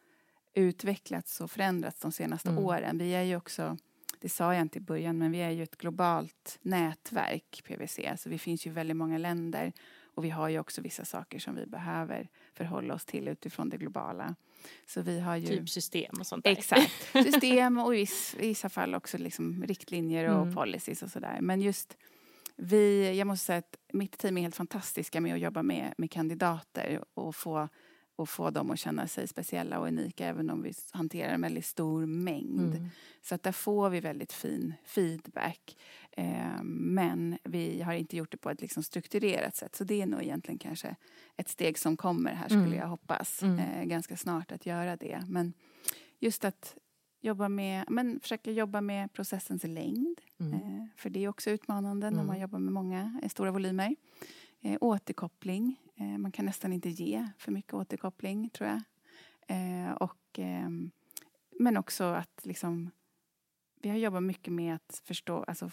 utvecklats 0.55 1.41
och 1.41 1.51
förändrats 1.51 2.01
de 2.01 2.13
senaste 2.13 2.49
Mm. 2.49 2.65
åren. 2.65 2.99
Vi 2.99 3.15
är 3.15 3.23
ju 3.23 3.37
också, 3.37 3.77
det 4.21 4.29
sa 4.29 4.55
jag 4.55 4.63
inte 4.63 4.79
i 4.79 4.81
början, 4.81 5.19
men 5.19 5.33
vi 5.33 5.39
är 5.39 5.51
ju 5.51 5.63
ett 5.63 5.79
globalt 5.79 6.59
nätverk, 6.63 7.63
PWC. 7.65 8.01
Så 8.19 8.29
vi 8.29 8.39
finns 8.39 8.67
ju 8.67 8.71
i 8.71 8.73
väldigt 8.73 8.97
många 8.97 9.19
länder. 9.19 9.73
Och 10.17 10.25
vi 10.25 10.31
har 10.31 10.49
ju 10.49 10.59
också 10.59 10.81
vissa 10.81 11.05
saker 11.05 11.39
som 11.39 11.55
vi 11.55 11.67
behöver 11.67 12.29
förhålla 12.53 12.95
oss 12.95 13.05
till 13.05 13.29
utifrån 13.29 13.69
det 13.69 13.77
globala. 13.77 14.35
Så 14.87 15.03
vi 15.03 15.21
har 15.21 15.37
ju... 15.37 15.47
Typ 15.47 15.69
system 15.71 16.15
och 16.21 16.27
sånt 16.27 16.45
där. 16.45 16.51
Exakt. 16.51 16.93
System 17.13 17.79
och 17.79 17.95
i 17.97 18.07
vissa 18.39 18.69
fall 18.69 18.95
också 18.95 19.19
liksom 19.19 19.65
riktlinjer 19.67 20.29
och 20.35 20.43
Mm. 20.43 20.55
policies 20.55 21.03
och 21.03 21.11
sådär. 21.11 21.39
Men 21.41 21.61
just 21.61 21.97
vi, 22.57 23.15
jag 23.19 23.27
måste 23.27 23.47
säga 23.47 23.59
att 23.59 23.77
mitt 23.93 24.19
team 24.19 24.39
är 24.39 24.43
helt 24.43 24.57
fantastiska 24.57 25.21
med 25.21 25.35
att 25.35 25.41
jobba 25.41 25.63
med, 25.63 25.95
med 25.99 26.11
kandidater 26.11 27.05
och 27.15 27.37
få 27.37 27.69
och 28.17 28.29
få 28.29 28.51
dem 28.51 28.71
att 28.71 28.79
känna 28.79 29.07
sig 29.09 29.29
speciella 29.29 29.79
och 29.79 29.87
unika 29.87 30.27
även 30.27 30.51
om 30.51 30.63
vi 30.63 30.73
hanterar 30.91 31.33
en 31.33 31.41
väldigt 31.41 31.67
stor 31.67 32.07
mängd. 32.07 32.75
Mm. 32.75 32.89
Så 33.23 33.35
att 33.35 33.43
där 33.43 33.53
får 33.53 33.91
vi 33.91 34.01
väldigt 34.01 34.33
fin 34.33 34.75
feedback. 34.85 35.77
Eh, 36.11 36.63
men 36.65 37.39
vi 37.45 37.83
har 37.83 37.93
inte 37.93 38.17
gjort 38.17 38.31
det 38.31 38.37
på 38.37 38.51
ett 38.51 38.61
liksom 38.61 38.83
strukturerat 38.83 39.57
sätt. 39.57 39.75
Så 39.77 39.85
det 39.85 40.03
är 40.03 40.07
nog 40.07 40.23
egentligen 40.23 40.59
kanske 40.59 40.97
ett 41.37 41.49
steg 41.49 41.79
som 41.79 41.97
kommer 41.97 42.35
här 42.35 42.49
skulle 42.49 42.63
Mm. 42.67 42.79
jag 42.79 42.87
hoppas. 42.89 43.43
Mm. 43.43 43.59
Eh, 43.59 43.85
ganska 43.85 44.17
snart 44.17 44.53
att 44.53 44.67
göra 44.67 44.97
det. 44.97 45.23
Men 45.29 45.53
just 46.21 46.45
att 46.45 46.77
jobba 47.21 47.49
med, 47.49 47.85
men 47.89 48.21
försöka 48.21 48.51
jobba 48.51 48.81
med 48.81 49.13
processens 49.13 49.65
längd. 49.65 50.21
Mm. 50.41 50.53
Eh, 50.55 50.85
för 50.97 51.11
det 51.11 51.25
är 51.25 51.29
också 51.29 51.51
utmanande 51.51 52.07
när 52.11 52.17
Mm. 52.17 52.27
man 52.27 52.41
jobbar 52.41 52.59
med 52.59 52.73
många 52.73 53.21
eh, 53.23 53.29
stora 53.29 53.51
volymer. 53.51 53.97
Eh, 54.65 54.79
återkoppling. 54.81 55.81
Eh, 55.97 56.19
man 56.19 56.33
kan 56.33 56.45
nästan 56.45 56.73
inte 56.73 56.89
ge 56.89 57.29
för 57.39 57.53
mycket 57.53 57.75
återkoppling 57.75 58.51
tror 58.51 58.69
jag. 58.69 58.83
Eh, 59.49 59.93
och, 59.93 60.39
ehm, 60.39 60.91
men 61.61 61.77
också 61.77 62.05
att 62.05 62.41
liksom, 62.43 62.91
vi 63.83 63.89
har 63.89 63.97
jobbat 63.97 64.23
mycket 64.23 64.53
med 64.53 64.75
att 64.75 65.03
förstå, 65.05 65.45
alltså 65.45 65.71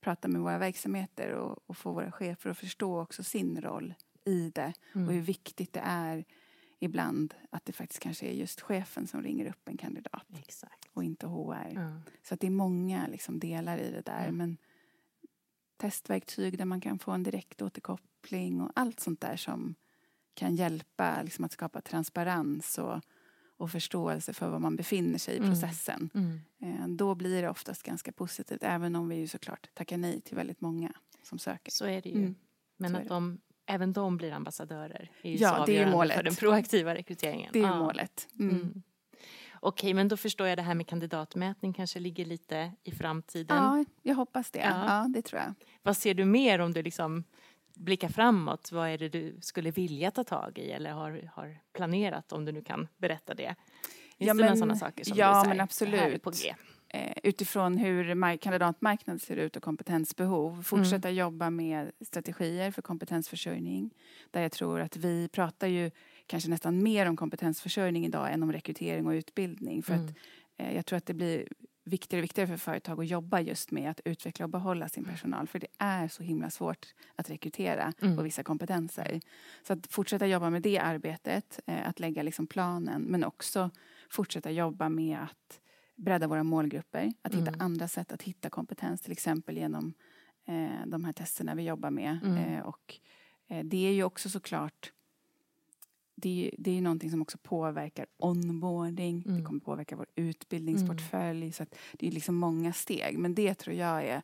prata 0.00 0.28
med 0.28 0.40
våra 0.40 0.58
verksamheter 0.58 1.32
och, 1.32 1.58
och 1.66 1.76
få 1.76 1.92
våra 1.92 2.12
chefer 2.12 2.50
att 2.50 2.58
förstå 2.58 3.00
också 3.00 3.22
sin 3.24 3.60
roll 3.60 3.94
i 4.24 4.50
det 4.54 4.72
och 4.94 5.00
hur 5.00 5.10
Mm. 5.10 5.24
viktigt 5.24 5.72
det 5.72 5.82
är 5.84 6.24
ibland 6.78 7.34
att 7.50 7.64
det 7.64 7.72
faktiskt 7.72 8.00
kanske 8.02 8.26
är 8.26 8.32
just 8.32 8.60
chefen 8.60 9.06
som 9.06 9.22
ringer 9.22 9.46
upp 9.46 9.68
en 9.68 9.76
kandidat 9.76 10.26
Exakt. 10.38 10.88
och 10.92 11.04
inte 11.04 11.26
HR. 11.26 11.72
Ja. 11.74 12.00
Så 12.22 12.34
att 12.34 12.40
det 12.40 12.46
är 12.46 12.50
många 12.50 13.06
liksom 13.06 13.38
delar 13.38 13.78
i 13.78 13.90
det 13.90 14.00
där. 14.00 14.24
Ja. 14.26 14.32
Men 14.32 14.56
testverktyg 15.76 16.58
där 16.58 16.64
man 16.64 16.80
kan 16.80 16.98
få 16.98 17.10
en 17.12 17.22
direkt 17.22 17.62
återkoppling 17.62 18.60
och 18.60 18.70
allt 18.74 19.00
sånt 19.00 19.20
där 19.20 19.36
som 19.36 19.74
kan 20.34 20.56
hjälpa 20.56 21.22
liksom, 21.22 21.44
att 21.44 21.52
skapa 21.52 21.80
transparens 21.80 22.78
och, 22.78 23.00
och 23.56 23.70
förståelse 23.70 24.32
för 24.32 24.48
var 24.50 24.58
man 24.58 24.76
befinner 24.76 25.18
sig 25.18 25.34
i 25.34 25.38
Mm. 25.38 25.50
processen. 25.50 26.10
Mm. 26.14 26.40
Eh, 26.82 26.88
Då 26.88 27.14
blir 27.14 27.42
det 27.42 27.48
oftast 27.48 27.82
ganska 27.82 28.12
positivt 28.12 28.62
även 28.62 28.96
om 28.96 29.08
vi 29.08 29.16
ju 29.16 29.28
såklart 29.28 29.70
tackar 29.74 29.96
nej 29.96 30.20
till 30.20 30.36
väldigt 30.36 30.60
många 30.60 30.92
som 31.22 31.38
söker. 31.38 31.72
Så 31.72 31.86
är 31.86 32.02
det 32.02 32.08
ju. 32.08 32.16
Mm. 32.18 32.34
Men 32.76 32.90
Så 32.90 32.96
att 32.96 33.08
de, 33.08 33.38
även 33.66 33.92
de 33.92 34.16
blir 34.16 34.32
ambassadörer 34.32 35.10
är 35.22 35.30
ju 35.30 35.36
Ja, 35.36 35.48
så 35.48 35.54
det 35.54 35.60
är 35.60 35.62
avgörande 35.76 35.96
målet. 35.96 36.16
för 36.16 36.22
den 36.22 36.34
proaktiva 36.34 36.94
rekryteringen. 36.94 37.50
Det 37.52 37.58
är 37.58 37.62
Ja. 37.62 37.78
målet. 37.78 38.28
Mm. 38.38 38.82
Mm. 39.66 39.72
Okej, 39.72 39.94
men 39.94 40.08
då 40.08 40.16
förstår 40.16 40.46
jag 40.46 40.58
det 40.58 40.62
här 40.62 40.74
med 40.74 40.86
kandidatmätning 40.86 41.72
kanske 41.72 41.98
ligger 42.00 42.24
lite 42.24 42.72
i 42.84 42.90
framtiden. 42.92 43.56
Ja, 43.56 43.84
jag 44.02 44.14
hoppas 44.14 44.50
det. 44.50 44.58
Ja. 44.58 44.84
Ja. 44.86 45.06
det 45.08 45.22
tror 45.22 45.42
jag. 45.42 45.54
Vad 45.82 45.96
ser 45.96 46.14
du 46.14 46.24
mer 46.24 46.58
om 46.58 46.72
du 46.72 46.82
liksom 46.82 47.24
blickar 47.74 48.08
framåt? 48.08 48.72
Vad 48.72 48.88
är 48.88 48.98
det 48.98 49.08
du 49.08 49.36
skulle 49.40 49.70
vilja 49.70 50.10
ta 50.10 50.24
tag 50.24 50.58
i 50.58 50.70
eller 50.70 50.90
har, 50.90 51.30
har 51.34 51.58
planerat 51.72 52.32
om 52.32 52.44
du 52.44 52.52
nu 52.52 52.62
kan 52.62 52.88
berätta 52.98 53.34
det? 53.34 53.54
Finns 54.18 54.28
Ja, 54.28 54.34
det 54.34 54.40
några 54.42 54.56
sådana 54.56 54.76
saker 54.76 55.04
som 55.04 55.16
ja, 55.18 55.28
du 55.28 55.32
säger, 55.34 55.48
men 55.48 55.48
"Det 55.48 55.54
här 55.54 55.58
är 55.58 55.62
absolut. 55.64 56.22
på 56.22 56.30
G? 56.30 56.54
eh, 56.88 57.12
utifrån 57.22 57.76
hur 57.78 58.14
mar- 58.14 58.36
kandidatmarknaden 58.36 59.20
ser 59.20 59.36
ut 59.36 59.56
och 59.56 59.62
kompetensbehov. 59.62 60.62
Fortsätta 60.62 61.10
jobba 61.10 61.50
med 61.50 61.90
strategier 62.00 62.70
för 62.70 62.82
kompetensförsörjning. 62.82 63.90
Där 64.30 64.42
jag 64.42 64.52
tror 64.52 64.80
att 64.80 64.96
vi 64.96 65.28
pratar 65.28 65.66
ju 65.66 65.90
kanske 66.26 66.50
nästan 66.50 66.82
mer 66.82 67.06
om 67.08 67.16
kompetensförsörjning 67.16 68.06
idag 68.06 68.32
än 68.32 68.42
om 68.42 68.52
rekrytering 68.52 69.06
och 69.06 69.10
utbildning. 69.12 69.82
För 69.82 69.94
Mm. 69.94 70.06
att 70.06 70.14
eh, 70.56 70.76
jag 70.76 70.86
tror 70.86 70.96
att 70.96 71.06
det 71.06 71.14
blir 71.14 71.48
viktigare 71.84 72.20
och 72.20 72.24
viktigare 72.24 72.48
för 72.48 72.56
företag 72.56 73.00
att 73.00 73.06
jobba 73.08 73.40
just 73.40 73.70
med 73.70 73.90
att 73.90 74.00
utveckla 74.04 74.44
och 74.44 74.50
behålla 74.50 74.88
sin 74.88 75.04
personal. 75.04 75.46
För 75.48 75.58
det 75.58 75.66
är 75.78 76.08
så 76.08 76.22
himla 76.22 76.50
svårt 76.50 76.86
att 77.16 77.30
rekrytera 77.30 77.92
Mm. 78.02 78.16
på 78.16 78.22
vissa 78.22 78.42
kompetenser. 78.42 79.20
Så 79.62 79.72
att 79.72 79.86
fortsätta 79.86 80.26
jobba 80.26 80.50
med 80.50 80.62
det 80.62 80.78
arbetet, 80.78 81.60
eh, 81.66 81.88
att 81.88 82.00
lägga 82.00 82.22
liksom 82.22 82.46
planen, 82.46 83.02
men 83.02 83.24
också 83.24 83.70
fortsätta 84.10 84.50
jobba 84.50 84.88
med 84.88 85.18
att 85.18 85.60
bredda 85.96 86.26
våra 86.28 86.42
målgrupper, 86.42 87.12
att 87.22 87.34
hitta 87.34 87.48
Mm. 87.48 87.60
andra 87.60 87.88
sätt 87.88 88.12
att 88.12 88.22
hitta 88.22 88.50
kompetens, 88.50 89.00
till 89.02 89.12
exempel 89.12 89.56
genom 89.56 89.94
eh, 90.48 90.86
de 90.86 91.04
här 91.04 91.12
testerna 91.12 91.54
vi 91.54 91.62
jobbar 91.62 91.90
med. 91.90 92.18
Mm. 92.24 92.36
Eh, 92.36 92.60
och 92.66 92.94
eh, 93.48 93.64
det 93.64 93.86
är 93.88 93.92
ju 93.92 94.04
också 94.04 94.28
såklart 94.30 94.92
det 96.18 96.50
det 96.58 96.70
är 96.78 96.82
någonting 96.82 97.10
som 97.10 97.22
också 97.22 97.38
påverkar 97.38 98.06
onboarding, 98.16 99.22
Mm. 99.26 99.38
det 99.38 99.44
kommer 99.44 99.60
påverka 99.60 99.96
vår 99.96 100.06
utbildningsportfölj. 100.14 101.52
Så 101.52 101.62
att 101.62 101.74
det 101.92 102.06
är 102.06 102.10
liksom 102.12 102.34
många 102.34 102.72
steg. 102.72 103.18
Men 103.18 103.34
det 103.34 103.54
tror 103.54 103.76
jag 103.76 104.04
är 104.04 104.22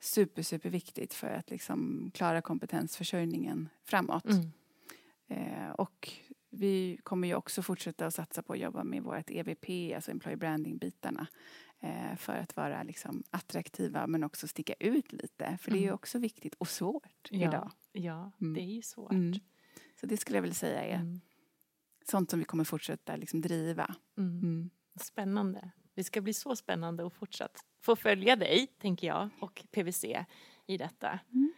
super, 0.00 0.42
super 0.42 0.70
viktigt 0.70 1.14
för 1.14 1.30
att 1.30 1.50
liksom 1.50 2.10
klara 2.14 2.42
kompetensförsörjningen 2.42 3.68
framåt. 3.84 4.24
Mm. 4.26 4.50
Eh, 5.28 5.70
och 5.70 6.10
vi 6.50 6.98
kommer 7.02 7.28
ju 7.28 7.34
också 7.34 7.62
fortsätta 7.62 8.06
att 8.06 8.14
satsa 8.14 8.42
på 8.42 8.52
att 8.52 8.58
jobba 8.58 8.84
med 8.84 9.02
vårt 9.02 9.30
EBP, 9.30 9.94
alltså 9.94 10.10
Employee 10.10 10.36
Branding-bitarna. 10.36 11.26
Eh, 11.80 12.16
för 12.16 12.36
att 12.36 12.56
vara 12.56 12.82
liksom 12.82 13.22
attraktiva 13.30 14.06
men 14.06 14.24
också 14.24 14.48
sticka 14.48 14.74
ut 14.80 15.12
lite. 15.12 15.58
För 15.60 15.70
det 15.70 15.76
är 15.76 15.80
ju 15.80 15.84
Mm. 15.86 15.94
också 15.94 16.18
viktigt 16.18 16.54
och 16.54 16.68
svårt 16.68 17.28
Ja, 17.30 17.48
idag. 17.48 17.70
ja 17.92 18.32
Mm. 18.40 18.54
det 18.54 18.60
är 18.60 18.74
ju 18.74 18.82
svårt. 18.82 19.12
Mm. 19.12 19.38
Så 20.00 20.06
det 20.06 20.16
skulle 20.16 20.36
jag 20.36 20.42
vilja 20.42 20.54
säga 20.54 20.82
är 20.84 20.94
Mm. 21.00 21.20
Sånt 22.08 22.30
som 22.30 22.38
vi 22.38 22.44
kommer 22.44 22.64
fortsätta 22.64 23.16
liksom 23.16 23.40
driva. 23.40 23.94
Mm. 24.18 24.38
Mm. 24.38 24.70
Spännande. 25.00 25.70
Det 25.94 26.04
ska 26.04 26.20
bli 26.20 26.34
så 26.34 26.56
spännande 26.56 27.06
att 27.06 27.12
fortsatt 27.12 27.64
få 27.80 27.96
följa 27.96 28.36
dig, 28.36 28.66
tänker 28.66 29.06
jag, 29.06 29.28
och 29.40 29.64
PVC 29.70 30.04
i 30.66 30.76
detta. 30.76 31.18
Mm. 31.32 31.52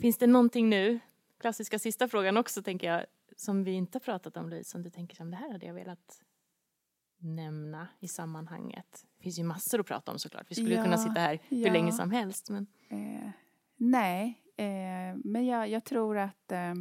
Finns 0.00 0.18
det 0.18 0.26
någonting 0.26 0.68
nu, 0.68 1.00
klassiska 1.40 1.78
sista 1.78 2.08
frågan 2.08 2.36
också, 2.36 2.62
tänker 2.62 2.92
jag, 2.92 3.06
som 3.36 3.64
vi 3.64 3.72
inte 3.72 3.96
har 3.96 4.00
pratat 4.00 4.36
om, 4.36 4.48
Louise, 4.50 4.70
som 4.70 4.82
du 4.82 4.90
tänker 4.90 5.16
som 5.16 5.30
det 5.30 5.36
här 5.36 5.52
hade 5.52 5.66
jag 5.66 5.74
velat 5.74 6.22
nämna 7.18 7.88
i 8.00 8.08
sammanhanget? 8.08 9.04
Det 9.16 9.22
finns 9.22 9.38
ju 9.38 9.42
massor 9.44 9.80
att 9.80 9.86
prata 9.86 10.12
om 10.12 10.18
såklart. 10.18 10.46
Vi 10.48 10.54
skulle 10.54 10.74
Ja, 10.74 10.84
kunna 10.84 10.98
sitta 10.98 11.20
här 11.20 11.38
hur 11.48 11.66
ja. 11.66 11.72
länge 11.72 11.92
som 11.92 12.10
helst. 12.10 12.50
Men... 12.50 12.66
Eh, 12.88 13.30
nej, 13.76 14.42
eh, 14.56 15.16
men 15.24 15.46
jag, 15.46 15.68
jag 15.68 15.84
tror 15.84 16.18
att 16.18 16.52
eh, 16.52 16.74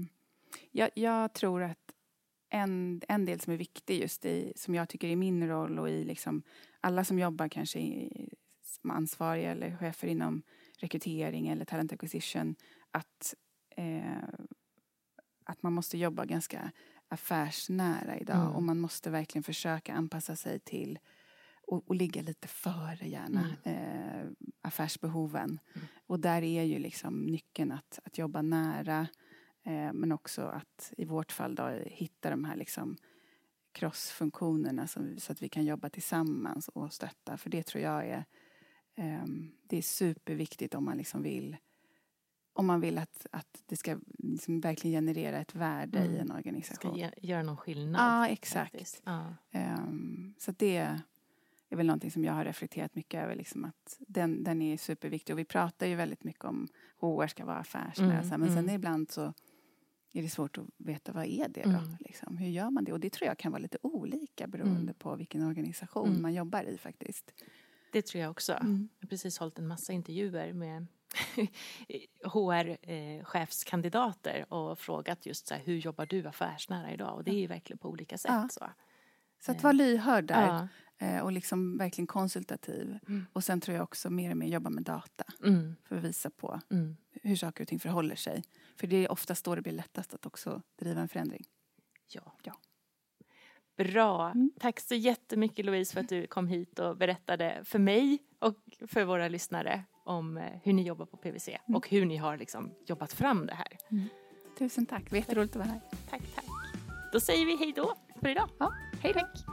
jag, 0.72 0.90
jag 0.96 1.34
tror 1.34 1.64
att 1.64 1.94
en, 2.54 3.02
en 3.08 3.26
del 3.26 3.40
som 3.40 3.54
är 3.54 3.58
viktig 3.58 4.02
just 4.02 4.26
i, 4.26 4.54
som 4.56 4.76
jag 4.76 4.90
tycker 4.90 5.08
är 5.08 5.16
min 5.16 5.48
roll 5.48 5.80
och 5.80 5.90
i 5.90 6.04
liksom 6.04 6.44
alla 6.82 7.04
som 7.04 7.20
jobbar 7.20 7.48
kanske 7.48 7.80
i, 7.80 8.30
som 8.62 8.92
ansvariga 8.92 9.52
eller 9.52 9.78
chefer 9.78 10.08
inom 10.08 10.44
rekrytering 10.80 11.48
eller 11.48 11.66
talent 11.66 11.94
acquisition 11.94 12.56
att, 12.92 13.36
eh, 13.78 14.30
att 15.46 15.64
man 15.64 15.74
måste 15.74 15.98
jobba 15.98 16.26
ganska 16.26 16.72
affärsnära 17.08 18.18
idag 18.20 18.42
Mm. 18.42 18.56
och 18.56 18.64
man 18.64 18.80
måste 18.80 19.10
verkligen 19.10 19.44
försöka 19.44 19.94
anpassa 19.94 20.36
sig 20.36 20.60
till 20.60 21.00
och, 21.68 21.88
och 21.88 21.96
ligga 21.96 22.22
lite 22.22 22.48
före 22.48 23.08
gärna 23.08 23.56
eh, 23.64 24.28
affärsbehoven. 24.62 25.60
Och 26.08 26.20
där 26.20 26.42
är 26.42 26.64
ju 26.64 26.80
liksom 26.80 27.26
nyckeln 27.26 27.72
att, 27.72 28.00
att 28.04 28.18
jobba 28.18 28.42
nära 28.42 29.08
eh, 29.64 29.94
men 29.94 30.12
också 30.12 30.42
att 30.42 30.94
i 30.98 31.06
vårt 31.06 31.32
fall 31.32 31.56
då 31.56 31.68
hitta 31.86 32.30
de 32.30 32.44
här 32.46 32.56
liksom 32.56 32.98
crossfunktionerna 33.72 34.88
så 34.88 35.32
att 35.32 35.42
vi 35.42 35.50
kan 35.50 35.66
jobba 35.66 35.90
tillsammans 35.90 36.68
och 36.68 36.94
stötta. 36.94 37.38
För 37.38 37.50
det 37.50 37.64
tror 37.64 37.84
jag 37.84 38.08
är, 38.08 38.26
eh, 38.96 39.26
det 39.68 39.78
är 39.78 39.82
superviktigt 39.82 40.76
om 40.76 40.86
man 40.86 40.98
liksom 40.98 41.24
vill 41.24 41.58
om 42.54 42.66
man 42.66 42.82
vill 42.82 42.98
att, 42.98 43.28
att 43.32 43.64
det 43.66 43.76
ska 43.76 43.98
liksom 44.18 44.60
verkligen 44.60 45.06
generera 45.06 45.38
ett 45.38 45.56
värde 45.56 46.00
Mm. 46.00 46.12
i 46.14 46.18
en 46.18 46.28
Ska 46.28 46.36
organisation. 46.36 46.96
ge, 46.96 47.12
göra 47.18 47.44
någon 47.44 47.58
skillnad. 47.58 48.02
Ja, 48.02 48.28
exakt. 48.28 49.02
Ja. 49.04 49.36
Ehm, 49.52 50.34
så 50.38 50.52
det 50.52 50.78
är 51.70 51.76
väl 51.76 51.86
någonting 51.86 52.12
som 52.12 52.24
jag 52.24 52.34
har 52.34 52.46
reflekterat 52.46 52.96
mycket 52.96 53.24
över. 53.24 53.36
Liksom 53.36 53.66
att 53.66 53.98
den, 54.00 54.44
den 54.44 54.62
är 54.62 54.78
superviktig. 54.78 55.34
Och 55.34 55.40
vi 55.40 55.46
pratar 55.46 55.88
ju 55.88 55.96
väldigt 55.96 56.24
mycket 56.24 56.46
om 56.46 56.68
HR 57.00 57.28
ska 57.28 57.46
vara 57.46 57.58
affärsnära. 57.58 58.22
Mm, 58.22 58.40
men 58.40 58.50
sen 58.50 58.58
mm. 58.58 58.76
ibland 58.76 59.12
så 59.12 59.34
är 60.14 60.22
det 60.22 60.30
svårt 60.30 60.58
att 60.58 60.66
veta 60.78 61.12
vad 61.12 61.26
är 61.26 61.48
det 61.50 61.64
då? 61.64 61.70
Mm. 61.70 61.98
Liksom, 62.00 62.38
hur 62.38 62.48
gör 62.48 62.70
man 62.70 62.84
det? 62.84 62.94
Och 62.94 63.00
det 63.00 63.10
tror 63.10 63.28
jag 63.28 63.38
kan 63.38 63.52
vara 63.52 63.62
lite 63.62 63.78
olika 63.82 64.48
beroende 64.48 64.82
Mm. 64.82 64.94
på 64.94 65.16
vilken 65.16 65.44
organisation 65.48 66.10
Mm. 66.10 66.22
man 66.22 66.34
jobbar 66.34 66.64
i 66.64 66.78
faktiskt. 66.78 67.34
Det 67.92 68.02
tror 68.06 68.22
jag 68.22 68.32
också. 68.32 68.54
Mm. 68.54 68.90
Jag 69.00 69.06
har 69.06 69.10
precis 69.10 69.38
hållit 69.38 69.60
en 69.60 69.68
massa 69.68 69.94
intervjuer 69.94 70.54
med 70.54 70.88
HR-chefskandidater 72.24 74.54
och 74.54 74.80
frågat 74.80 75.26
just 75.26 75.48
så 75.48 75.54
här, 75.54 75.62
hur 75.66 75.78
jobbar 75.78 76.06
du 76.06 76.28
affärsnära 76.28 76.94
idag? 76.94 77.16
Och 77.16 77.24
det 77.24 77.32
är 77.32 77.40
ju 77.40 77.48
verkligen 77.48 77.78
på 77.78 77.90
olika 77.90 78.18
sätt. 78.18 78.32
Ja. 78.32 78.48
Så. 78.52 78.66
Så 79.40 79.52
att 79.52 79.64
vara 79.64 79.74
lyhörd 79.74 80.26
där 80.26 80.68
Ja. 80.98 81.08
eh, 81.08 81.22
och 81.24 81.32
liksom 81.32 81.78
verkligen 81.78 82.08
konsultativ. 82.08 83.00
Mm. 83.08 83.26
Och 83.34 83.44
sen 83.44 83.62
tror 83.62 83.76
jag 83.76 83.84
också 83.84 84.10
mer 84.10 84.32
och 84.32 84.38
mer 84.38 84.48
jobba 84.48 84.70
med 84.70 84.84
data 84.84 85.24
Mm, 85.44 85.76
för 85.84 85.98
att 85.98 86.04
visa 86.04 86.30
på. 86.30 86.62
Hur 87.24 87.36
saker 87.36 87.64
och 87.64 87.68
ting 87.68 87.80
förhåller 87.80 88.16
sig. 88.16 88.44
För 88.80 88.88
det 88.88 89.06
är 89.06 89.12
oftast 89.12 89.46
då 89.46 89.56
det 89.56 89.62
blir 89.62 89.74
lättast 89.74 90.14
att 90.14 90.26
också 90.26 90.62
driva 90.80 91.02
en 91.02 91.10
förändring. 91.10 91.44
Ja. 92.08 92.34
Ja. 92.44 92.54
Bra. 93.78 94.30
Mm. 94.30 94.52
Tack 94.60 94.80
så 94.80 94.96
jättemycket 94.96 95.66
Louise 95.66 95.94
för 95.94 96.02
att 96.02 96.10
du 96.10 96.28
kom 96.28 96.48
hit 96.48 96.80
och 96.80 96.98
berättade 96.98 97.62
för 97.66 97.80
mig 97.80 98.18
och 98.40 98.56
för 98.88 99.06
våra 99.06 99.28
lyssnare 99.28 99.84
om 100.06 100.38
eh, 100.38 100.44
hur 100.64 100.74
ni 100.74 100.84
jobbar 100.84 101.06
på 101.06 101.18
PVC 101.18 101.48
Mm. 101.50 101.76
och 101.76 101.90
hur 101.90 102.06
ni 102.06 102.18
har 102.18 102.38
liksom 102.38 102.72
jobbat 102.86 103.14
fram 103.14 103.46
det 103.46 103.54
här. 103.56 103.78
Tusen 104.58 104.86
tack, 104.86 105.04
det 105.04 105.12
var 105.12 105.18
jätteroligt 105.18 105.56
att 105.56 105.60
vara 105.60 105.70
här. 105.70 105.82
Tack, 106.10 106.22
tack. 106.36 106.46
Då 107.14 107.20
säger 107.20 107.46
vi 107.46 107.56
hej 107.58 107.74
då 107.76 107.96
för 108.22 108.30
idag. 108.30 108.50
Ja, 108.60 108.74
hej 109.02 109.14
då. 109.14 109.20
Tack. 109.20 109.53